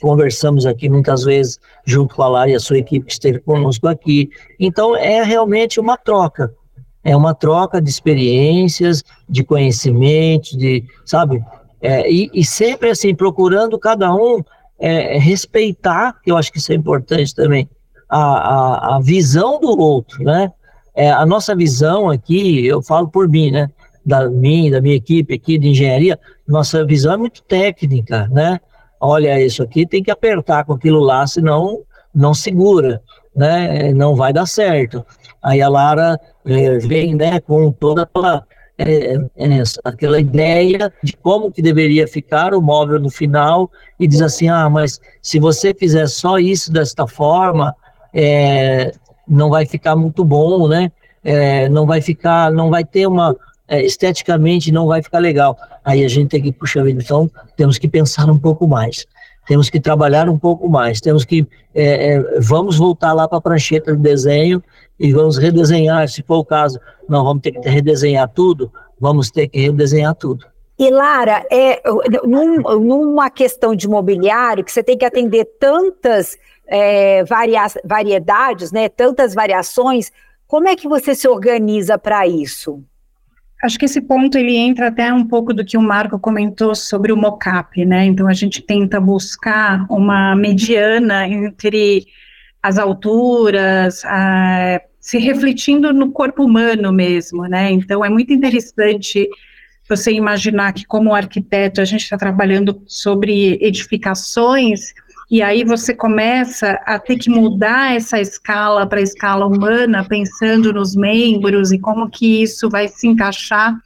conversamos 0.00 0.66
aqui 0.66 0.88
muitas 0.88 1.24
vezes 1.24 1.58
junto 1.84 2.14
com 2.14 2.22
a 2.22 2.28
Lara 2.28 2.50
e 2.50 2.54
a 2.54 2.60
sua 2.60 2.78
equipe 2.78 3.06
que 3.06 3.12
esteve 3.12 3.38
conosco 3.38 3.88
aqui. 3.88 4.28
Então, 4.58 4.94
é 4.96 5.22
realmente 5.22 5.80
uma 5.80 5.96
troca. 5.96 6.52
É 7.06 7.16
uma 7.16 7.32
troca 7.34 7.80
de 7.80 7.88
experiências, 7.88 9.04
de 9.28 9.44
conhecimentos, 9.44 10.58
de, 10.58 10.82
sabe? 11.04 11.40
É, 11.80 12.10
e, 12.10 12.28
e, 12.34 12.44
sempre 12.44 12.90
assim, 12.90 13.14
procurando 13.14 13.78
cada 13.78 14.12
um 14.12 14.42
é, 14.76 15.16
respeitar, 15.16 16.20
que 16.20 16.32
eu 16.32 16.36
acho 16.36 16.50
que 16.50 16.58
isso 16.58 16.72
é 16.72 16.74
importante 16.74 17.32
também, 17.32 17.68
a, 18.08 18.18
a, 18.18 18.96
a 18.96 19.00
visão 19.00 19.60
do 19.60 19.78
outro, 19.78 20.24
né? 20.24 20.52
É, 20.96 21.08
a 21.10 21.24
nossa 21.24 21.54
visão 21.54 22.10
aqui, 22.10 22.66
eu 22.66 22.82
falo 22.82 23.06
por 23.06 23.28
mim, 23.28 23.52
né? 23.52 23.70
Da 24.04 24.28
minha, 24.28 24.72
da 24.72 24.80
minha 24.80 24.96
equipe 24.96 25.32
aqui 25.32 25.58
de 25.58 25.68
engenharia, 25.68 26.18
nossa 26.46 26.84
visão 26.84 27.12
é 27.12 27.16
muito 27.16 27.40
técnica, 27.44 28.26
né? 28.32 28.58
Olha, 29.00 29.40
isso 29.40 29.62
aqui 29.62 29.86
tem 29.86 30.02
que 30.02 30.10
apertar 30.10 30.64
com 30.64 30.72
aquilo 30.72 30.98
lá, 30.98 31.24
senão 31.24 31.82
não 32.16 32.32
segura, 32.32 33.02
né? 33.34 33.92
Não 33.92 34.16
vai 34.16 34.32
dar 34.32 34.46
certo. 34.46 35.04
Aí 35.42 35.60
a 35.60 35.68
Lara 35.68 36.18
é, 36.44 36.78
vem, 36.78 37.14
né, 37.14 37.38
com 37.40 37.70
toda 37.70 38.02
aquela, 38.02 38.44
é, 38.78 39.14
é, 39.36 39.62
aquela 39.84 40.18
ideia 40.18 40.92
de 41.02 41.12
como 41.16 41.52
que 41.52 41.60
deveria 41.60 42.08
ficar 42.08 42.54
o 42.54 42.62
móvel 42.62 42.98
no 42.98 43.10
final 43.10 43.70
e 44.00 44.08
diz 44.08 44.22
assim, 44.22 44.48
ah, 44.48 44.68
mas 44.70 44.98
se 45.20 45.38
você 45.38 45.74
fizer 45.74 46.08
só 46.08 46.38
isso 46.38 46.72
desta 46.72 47.06
forma, 47.06 47.76
é, 48.14 48.92
não 49.28 49.50
vai 49.50 49.66
ficar 49.66 49.94
muito 49.94 50.24
bom, 50.24 50.66
né? 50.66 50.90
É, 51.22 51.68
não 51.68 51.86
vai 51.86 52.00
ficar, 52.00 52.50
não 52.52 52.70
vai 52.70 52.84
ter 52.84 53.06
uma 53.06 53.36
é, 53.68 53.82
esteticamente 53.84 54.70
não 54.70 54.86
vai 54.86 55.02
ficar 55.02 55.18
legal. 55.18 55.56
Aí 55.84 56.04
a 56.04 56.08
gente 56.08 56.28
tem 56.28 56.42
que 56.42 56.52
puxar. 56.52 56.88
Então 56.88 57.30
temos 57.56 57.78
que 57.78 57.88
pensar 57.88 58.30
um 58.30 58.38
pouco 58.38 58.66
mais, 58.66 59.06
temos 59.46 59.70
que 59.70 59.80
trabalhar 59.80 60.28
um 60.28 60.38
pouco 60.38 60.68
mais, 60.68 61.00
temos 61.00 61.24
que 61.24 61.46
é, 61.74 62.14
é, 62.14 62.40
vamos 62.40 62.78
voltar 62.78 63.12
lá 63.12 63.28
para 63.28 63.38
a 63.38 63.40
prancheta 63.40 63.94
do 63.94 64.02
desenho 64.02 64.62
e 64.98 65.12
vamos 65.12 65.38
redesenhar, 65.38 66.08
se 66.08 66.22
for 66.22 66.38
o 66.38 66.44
caso, 66.44 66.80
não 67.08 67.24
vamos 67.24 67.42
ter 67.42 67.52
que 67.52 67.68
redesenhar 67.68 68.28
tudo, 68.28 68.72
vamos 68.98 69.30
ter 69.30 69.48
que 69.48 69.60
redesenhar 69.60 70.14
tudo. 70.14 70.46
E 70.78 70.90
Lara, 70.90 71.46
é, 71.50 71.80
num, 72.24 72.60
numa 72.80 73.30
questão 73.30 73.74
de 73.74 73.88
mobiliário 73.88 74.62
que 74.62 74.70
você 74.70 74.82
tem 74.82 74.98
que 74.98 75.04
atender 75.06 75.46
tantas 75.58 76.36
é, 76.66 77.24
varia 77.24 77.66
variedades, 77.84 78.72
né, 78.72 78.88
tantas 78.88 79.34
variações, 79.34 80.10
como 80.46 80.68
é 80.68 80.76
que 80.76 80.88
você 80.88 81.14
se 81.14 81.28
organiza 81.28 81.98
para 81.98 82.26
isso? 82.26 82.82
Acho 83.62 83.78
que 83.78 83.86
esse 83.86 84.00
ponto 84.02 84.36
ele 84.36 84.54
entra 84.54 84.88
até 84.88 85.12
um 85.12 85.24
pouco 85.24 85.54
do 85.54 85.64
que 85.64 85.78
o 85.78 85.82
Marco 85.82 86.18
comentou 86.18 86.74
sobre 86.74 87.10
o 87.10 87.16
mocap, 87.16 87.84
né? 87.84 88.04
Então 88.04 88.28
a 88.28 88.34
gente 88.34 88.60
tenta 88.60 89.00
buscar 89.00 89.86
uma 89.90 90.36
mediana 90.36 91.26
entre 91.26 92.06
as 92.62 92.78
alturas, 92.78 94.04
a, 94.04 94.80
se 95.00 95.18
refletindo 95.18 95.92
no 95.92 96.12
corpo 96.12 96.44
humano 96.44 96.92
mesmo, 96.92 97.44
né? 97.44 97.70
Então 97.70 98.04
é 98.04 98.10
muito 98.10 98.32
interessante 98.32 99.28
você 99.88 100.12
imaginar 100.12 100.72
que 100.72 100.84
como 100.84 101.14
arquiteto 101.14 101.80
a 101.80 101.84
gente 101.84 102.02
está 102.02 102.16
trabalhando 102.16 102.82
sobre 102.86 103.56
edificações 103.62 104.92
e 105.28 105.42
aí 105.42 105.64
você 105.64 105.92
começa 105.92 106.80
a 106.86 106.98
ter 106.98 107.16
que 107.16 107.28
mudar 107.28 107.94
essa 107.94 108.20
escala 108.20 108.86
para 108.86 109.00
a 109.00 109.02
escala 109.02 109.46
humana, 109.46 110.04
pensando 110.04 110.72
nos 110.72 110.94
membros 110.94 111.72
e 111.72 111.78
como 111.78 112.08
que 112.08 112.42
isso 112.42 112.70
vai 112.70 112.86
se 112.86 113.08
encaixar 113.08 113.76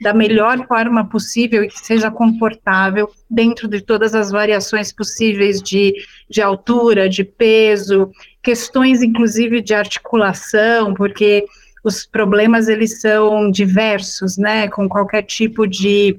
da 0.00 0.14
melhor 0.14 0.66
forma 0.66 1.04
possível 1.04 1.62
e 1.64 1.68
que 1.68 1.78
seja 1.78 2.10
confortável 2.10 3.10
dentro 3.28 3.68
de 3.68 3.80
todas 3.80 4.14
as 4.14 4.30
variações 4.30 4.92
possíveis 4.92 5.60
de, 5.60 5.94
de 6.28 6.40
altura, 6.40 7.08
de 7.08 7.24
peso, 7.24 8.10
questões 8.42 9.02
inclusive 9.02 9.60
de 9.60 9.74
articulação, 9.74 10.94
porque 10.94 11.44
os 11.84 12.06
problemas 12.06 12.68
eles 12.68 13.00
são 13.00 13.50
diversos, 13.50 14.36
né, 14.36 14.68
com 14.68 14.88
qualquer 14.88 15.22
tipo 15.22 15.66
de 15.66 16.18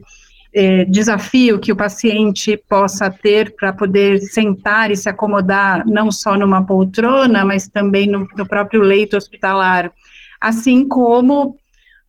é, 0.54 0.86
desafio 0.86 1.60
que 1.60 1.72
o 1.72 1.76
paciente 1.76 2.58
possa 2.68 3.10
ter 3.10 3.56
para 3.56 3.72
poder 3.72 4.20
sentar 4.20 4.92
e 4.92 4.98
se 4.98 5.08
acomodar 5.08 5.86
não 5.86 6.12
só 6.12 6.38
numa 6.38 6.66
poltrona, 6.66 7.46
mas 7.46 7.68
também 7.68 8.08
no, 8.08 8.28
no 8.36 8.48
próprio 8.48 8.82
leito 8.82 9.16
hospitalar, 9.16 9.92
assim 10.42 10.88
como 10.88 11.58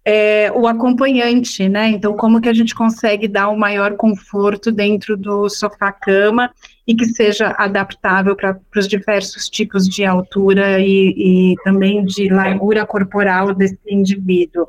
é, 0.05 0.51
o 0.53 0.67
acompanhante, 0.67 1.69
né? 1.69 1.89
Então, 1.91 2.17
como 2.17 2.41
que 2.41 2.49
a 2.49 2.55
gente 2.55 2.75
consegue 2.75 3.29
dar 3.29 3.49
o 3.49 3.53
um 3.53 3.59
maior 3.59 3.97
conforto 3.97 4.73
dentro 4.73 5.17
do 5.17 5.49
sofá-cama 5.49 6.51
e 6.87 6.95
que 6.95 7.05
seja 7.07 7.55
adaptável 7.59 8.35
para 8.35 8.59
os 8.77 8.89
diversos 8.89 9.49
tipos 9.49 9.87
de 9.87 10.05
altura 10.05 10.81
e, 10.81 11.53
e 11.53 11.55
também 11.63 12.05
de 12.05 12.29
largura 12.29 12.87
corporal 12.87 13.55
desse 13.55 13.79
indivíduo. 13.87 14.69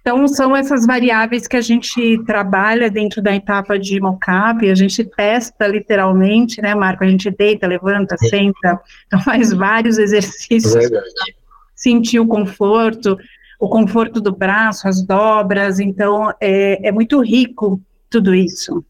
Então, 0.00 0.26
são 0.26 0.56
essas 0.56 0.86
variáveis 0.86 1.46
que 1.46 1.56
a 1.56 1.60
gente 1.60 2.18
trabalha 2.24 2.90
dentro 2.90 3.20
da 3.20 3.34
etapa 3.34 3.78
de 3.78 4.00
mockup, 4.00 4.68
a 4.68 4.74
gente 4.74 5.04
testa 5.04 5.66
literalmente, 5.66 6.62
né, 6.62 6.74
Marco? 6.74 7.04
A 7.04 7.08
gente 7.08 7.30
deita, 7.30 7.66
levanta, 7.66 8.16
senta, 8.16 8.80
então 9.06 9.20
faz 9.20 9.52
vários 9.52 9.98
exercícios, 9.98 10.74
é 10.74 10.88
sentir 11.74 12.18
o 12.18 12.26
conforto, 12.26 13.18
o 13.58 13.68
conforto 13.68 14.20
do 14.20 14.34
braço, 14.34 14.88
as 14.88 15.02
dobras, 15.02 15.80
então 15.80 16.32
é, 16.40 16.88
é 16.88 16.92
muito 16.92 17.20
rico 17.20 17.80
tudo 18.08 18.34
isso. 18.34 18.84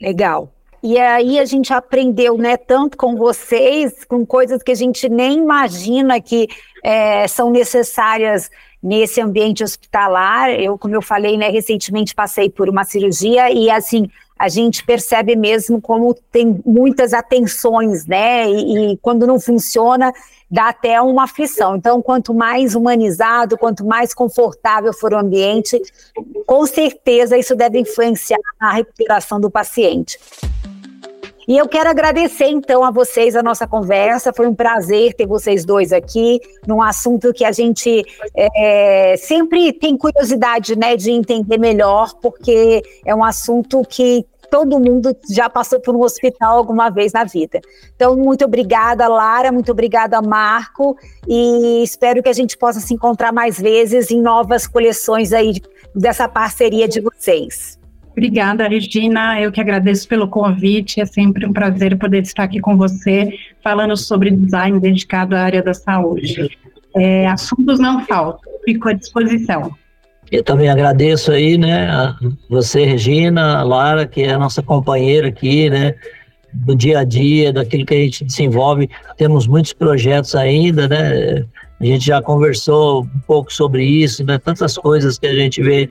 Legal. 0.00 0.52
E 0.82 0.96
aí 0.98 1.38
a 1.38 1.44
gente 1.44 1.72
aprendeu, 1.72 2.38
né, 2.38 2.56
tanto 2.56 2.96
com 2.96 3.16
vocês, 3.16 4.04
com 4.04 4.24
coisas 4.24 4.62
que 4.62 4.70
a 4.70 4.76
gente 4.76 5.08
nem 5.08 5.38
imagina 5.38 6.20
que 6.20 6.46
é, 6.84 7.26
são 7.26 7.50
necessárias 7.50 8.48
nesse 8.82 9.20
ambiente 9.20 9.64
hospitalar. 9.64 10.50
Eu, 10.50 10.78
como 10.78 10.94
eu 10.94 11.02
falei, 11.02 11.36
né, 11.36 11.48
recentemente 11.48 12.14
passei 12.14 12.48
por 12.48 12.68
uma 12.68 12.84
cirurgia 12.84 13.50
e 13.50 13.70
assim 13.70 14.08
a 14.38 14.48
gente 14.48 14.84
percebe 14.84 15.34
mesmo 15.34 15.80
como 15.80 16.14
tem 16.30 16.62
muitas 16.64 17.12
atenções, 17.12 18.06
né? 18.06 18.48
E, 18.48 18.92
e, 18.92 18.96
quando 18.98 19.26
não 19.26 19.40
funciona, 19.40 20.12
dá 20.48 20.68
até 20.68 21.02
uma 21.02 21.24
aflição. 21.24 21.74
Então, 21.74 22.00
quanto 22.00 22.32
mais 22.32 22.76
humanizado, 22.76 23.58
quanto 23.58 23.84
mais 23.84 24.14
confortável 24.14 24.92
for 24.92 25.12
o 25.12 25.18
ambiente, 25.18 25.80
com 26.46 26.64
certeza 26.66 27.36
isso 27.36 27.56
deve 27.56 27.80
influenciar 27.80 28.38
na 28.60 28.72
recuperação 28.72 29.40
do 29.40 29.50
paciente. 29.50 30.18
E 31.48 31.56
eu 31.56 31.66
quero 31.66 31.88
agradecer 31.88 32.48
então 32.48 32.84
a 32.84 32.90
vocês 32.90 33.34
a 33.34 33.42
nossa 33.42 33.66
conversa. 33.66 34.34
Foi 34.34 34.46
um 34.46 34.54
prazer 34.54 35.14
ter 35.14 35.26
vocês 35.26 35.64
dois 35.64 35.94
aqui 35.94 36.38
num 36.66 36.82
assunto 36.82 37.32
que 37.32 37.42
a 37.42 37.52
gente 37.52 38.04
é, 38.36 39.16
sempre 39.16 39.72
tem 39.72 39.96
curiosidade, 39.96 40.78
né, 40.78 40.94
de 40.94 41.10
entender 41.10 41.56
melhor, 41.56 42.12
porque 42.20 42.82
é 43.02 43.14
um 43.14 43.24
assunto 43.24 43.82
que 43.88 44.26
todo 44.50 44.78
mundo 44.78 45.16
já 45.30 45.48
passou 45.48 45.80
por 45.80 45.96
um 45.96 46.02
hospital 46.02 46.58
alguma 46.58 46.90
vez 46.90 47.14
na 47.14 47.24
vida. 47.24 47.62
Então, 47.96 48.14
muito 48.14 48.44
obrigada, 48.44 49.08
Lara, 49.08 49.50
muito 49.50 49.72
obrigada, 49.72 50.20
Marco, 50.20 50.98
e 51.26 51.82
espero 51.82 52.22
que 52.22 52.28
a 52.28 52.34
gente 52.34 52.58
possa 52.58 52.78
se 52.78 52.92
encontrar 52.92 53.32
mais 53.32 53.58
vezes 53.58 54.10
em 54.10 54.20
novas 54.20 54.66
coleções 54.66 55.32
aí 55.32 55.54
dessa 55.94 56.28
parceria 56.28 56.86
de 56.86 57.00
vocês. 57.00 57.77
Obrigada, 58.18 58.66
Regina. 58.66 59.40
Eu 59.40 59.52
que 59.52 59.60
agradeço 59.60 60.08
pelo 60.08 60.26
convite. 60.26 61.00
É 61.00 61.06
sempre 61.06 61.46
um 61.46 61.52
prazer 61.52 61.96
poder 61.96 62.22
estar 62.22 62.42
aqui 62.42 62.58
com 62.58 62.76
você, 62.76 63.32
falando 63.62 63.96
sobre 63.96 64.32
design 64.32 64.80
dedicado 64.80 65.36
à 65.36 65.42
área 65.42 65.62
da 65.62 65.72
saúde. 65.72 66.50
É, 66.96 67.28
assuntos 67.28 67.78
não 67.78 68.04
faltam, 68.06 68.40
fico 68.64 68.88
à 68.88 68.92
disposição. 68.92 69.72
Eu 70.32 70.42
também 70.42 70.68
agradeço 70.68 71.30
aí, 71.30 71.56
né, 71.56 71.88
você, 72.50 72.84
Regina, 72.84 73.58
a 73.58 73.62
Lara, 73.62 74.04
que 74.04 74.22
é 74.22 74.32
a 74.32 74.38
nossa 74.38 74.62
companheira 74.62 75.28
aqui, 75.28 75.70
né, 75.70 75.94
do 76.52 76.74
dia 76.74 76.98
a 76.98 77.04
dia, 77.04 77.52
daquilo 77.52 77.86
que 77.86 77.94
a 77.94 77.98
gente 77.98 78.24
desenvolve. 78.24 78.90
Temos 79.16 79.46
muitos 79.46 79.72
projetos 79.72 80.34
ainda, 80.34 80.88
né, 80.88 81.44
a 81.80 81.84
gente 81.84 82.04
já 82.04 82.20
conversou 82.20 83.04
um 83.04 83.20
pouco 83.26 83.52
sobre 83.52 83.84
isso, 83.84 84.24
né, 84.24 84.38
tantas 84.38 84.76
coisas 84.76 85.18
que 85.18 85.26
a 85.26 85.34
gente 85.34 85.62
vê 85.62 85.88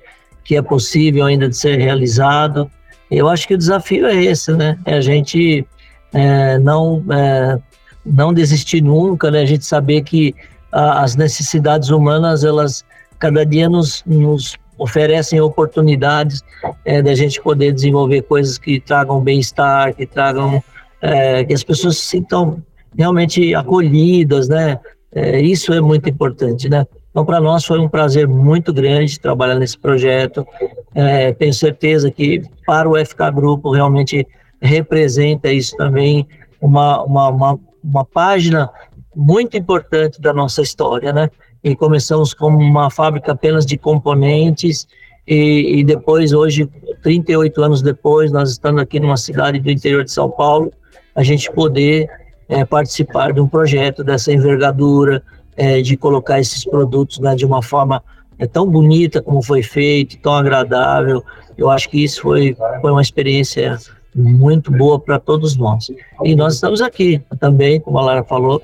que 0.47 0.55
é 0.55 0.61
possível 0.61 1.25
ainda 1.25 1.49
de 1.49 1.57
ser 1.57 1.77
realizado. 1.77 2.71
Eu 3.11 3.27
acho 3.27 3.45
que 3.45 3.53
o 3.53 3.57
desafio 3.57 4.07
é 4.07 4.15
esse, 4.23 4.53
né, 4.53 4.79
é 4.85 4.95
a 4.95 5.01
gente 5.01 5.67
é, 6.13 6.57
não, 6.57 7.03
é, 7.11 7.59
não 8.05 8.33
desistir 8.33 8.81
nunca, 8.81 9.29
né, 9.29 9.41
a 9.41 9.45
gente 9.45 9.65
saber 9.65 10.03
que 10.03 10.33
a, 10.71 11.03
as 11.03 11.17
necessidades 11.17 11.89
humanas, 11.89 12.45
elas 12.45 12.85
cada 13.19 13.45
dia 13.45 13.67
nos, 13.67 14.03
nos 14.05 14.55
oferecem 14.77 15.41
oportunidades 15.41 16.41
é, 16.85 17.01
da 17.01 17.13
gente 17.13 17.41
poder 17.41 17.73
desenvolver 17.73 18.21
coisas 18.21 18.57
que 18.57 18.79
tragam 18.79 19.19
bem-estar, 19.19 19.93
que 19.93 20.05
tragam 20.05 20.63
é, 21.01 21.43
que 21.43 21.53
as 21.53 21.63
pessoas 21.63 21.97
se 21.97 22.05
sintam 22.05 22.63
realmente 22.97 23.53
acolhidas, 23.53 24.47
né? 24.47 24.79
É, 25.11 25.41
isso 25.41 25.73
é 25.73 25.81
muito 25.81 26.09
importante, 26.09 26.69
né? 26.69 26.85
Então, 27.09 27.25
para 27.25 27.39
nós 27.39 27.65
foi 27.65 27.79
um 27.79 27.89
prazer 27.89 28.27
muito 28.27 28.71
grande 28.73 29.19
trabalhar 29.19 29.55
nesse 29.55 29.77
projeto. 29.77 30.45
É, 30.93 31.33
tenho 31.33 31.53
certeza 31.53 32.11
que 32.11 32.41
para 32.65 32.87
o 32.87 32.95
FK 32.97 33.31
Grupo 33.33 33.71
realmente 33.71 34.27
representa 34.61 35.51
isso 35.51 35.75
também, 35.77 36.27
uma, 36.61 37.03
uma, 37.03 37.29
uma, 37.29 37.59
uma 37.83 38.05
página 38.05 38.69
muito 39.15 39.57
importante 39.57 40.21
da 40.21 40.33
nossa 40.33 40.61
história, 40.61 41.11
né? 41.11 41.29
e 41.63 41.75
começamos 41.75 42.33
como 42.33 42.57
uma 42.57 42.89
fábrica 42.89 43.31
apenas 43.31 43.65
de 43.65 43.77
componentes 43.77 44.87
e, 45.27 45.79
e, 45.79 45.83
depois 45.83 46.31
hoje 46.31 46.69
38 47.03 47.61
anos 47.61 47.81
depois 47.81 48.31
nós 48.31 48.51
estamos 48.51 48.81
aqui 48.81 48.99
numa 48.99 49.17
cidade 49.17 49.59
do 49.59 49.69
interior 49.69 50.03
de 50.03 50.11
São 50.11 50.29
Paulo 50.29 50.71
a 51.15 51.23
gente 51.23 51.51
poder 51.51 52.09
é, 52.47 52.63
participar 52.63 53.33
de 53.33 53.41
um 53.41 53.47
projeto 53.47 54.03
dessa 54.03 54.31
envergadura 54.31 55.21
é, 55.57 55.81
de 55.81 55.97
colocar 55.97 56.39
esses 56.39 56.63
produtos 56.63 57.19
né, 57.19 57.35
de 57.35 57.45
uma 57.45 57.61
forma 57.61 58.03
é, 58.37 58.45
tão 58.45 58.69
bonita 58.69 59.21
como 59.21 59.41
foi 59.41 59.63
feito 59.63 60.17
tão 60.19 60.33
agradável. 60.33 61.23
Eu 61.57 61.69
acho 61.69 61.89
que 61.89 62.03
isso 62.03 62.21
foi 62.21 62.55
foi 62.81 62.91
uma 62.91 63.01
experiência 63.01 63.77
muito 64.15 64.71
boa 64.71 64.99
para 64.99 65.19
todos 65.19 65.57
nós. 65.57 65.91
E 66.23 66.35
nós 66.35 66.55
estamos 66.55 66.81
aqui 66.81 67.21
também 67.39 67.79
como 67.79 67.97
a 67.97 68.03
Lara 68.03 68.23
falou 68.23 68.61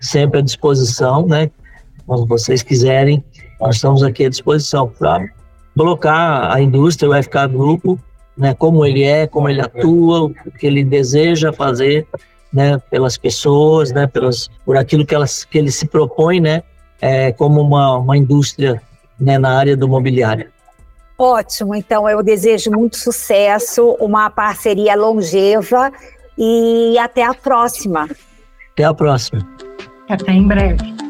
sempre 0.00 0.40
à 0.40 0.42
disposição 0.42 1.26
né? 1.26 1.50
Quando 2.06 2.26
vocês 2.26 2.62
quiserem, 2.62 3.24
nós 3.58 3.76
estamos 3.76 4.02
aqui 4.02 4.26
à 4.26 4.28
disposição 4.28 4.88
para 4.98 5.26
colocar 5.76 6.52
a 6.52 6.60
indústria, 6.60 7.08
o 7.08 7.22
FK 7.22 7.48
Grupo, 7.50 7.98
né, 8.36 8.52
como 8.54 8.84
ele 8.84 9.02
é, 9.02 9.26
como 9.26 9.48
ele 9.48 9.60
atua, 9.60 10.24
o 10.24 10.34
que 10.58 10.66
ele 10.66 10.84
deseja 10.84 11.52
fazer, 11.52 12.06
né, 12.54 12.80
pelas 12.88 13.18
pessoas, 13.18 13.90
né, 13.90 14.06
pelas, 14.06 14.48
por 14.64 14.76
aquilo 14.76 15.04
que, 15.04 15.12
elas, 15.12 15.44
que 15.44 15.58
ele 15.58 15.72
se 15.72 15.88
propõe, 15.88 16.40
né, 16.40 16.62
é, 17.00 17.32
como 17.32 17.60
uma, 17.60 17.98
uma 17.98 18.16
indústria 18.16 18.80
né, 19.18 19.36
na 19.36 19.58
área 19.58 19.76
do 19.76 19.88
mobiliário. 19.88 20.48
Ótimo, 21.18 21.74
então 21.74 22.08
eu 22.08 22.22
desejo 22.22 22.70
muito 22.70 22.96
sucesso, 22.96 23.96
uma 24.00 24.30
parceria 24.30 24.94
longeva 24.94 25.92
e 26.38 26.96
até 26.98 27.24
a 27.24 27.34
próxima. 27.34 28.08
Até 28.72 28.84
a 28.84 28.94
próxima. 28.94 29.46
Até 30.08 30.32
em 30.32 30.46
breve. 30.46 31.03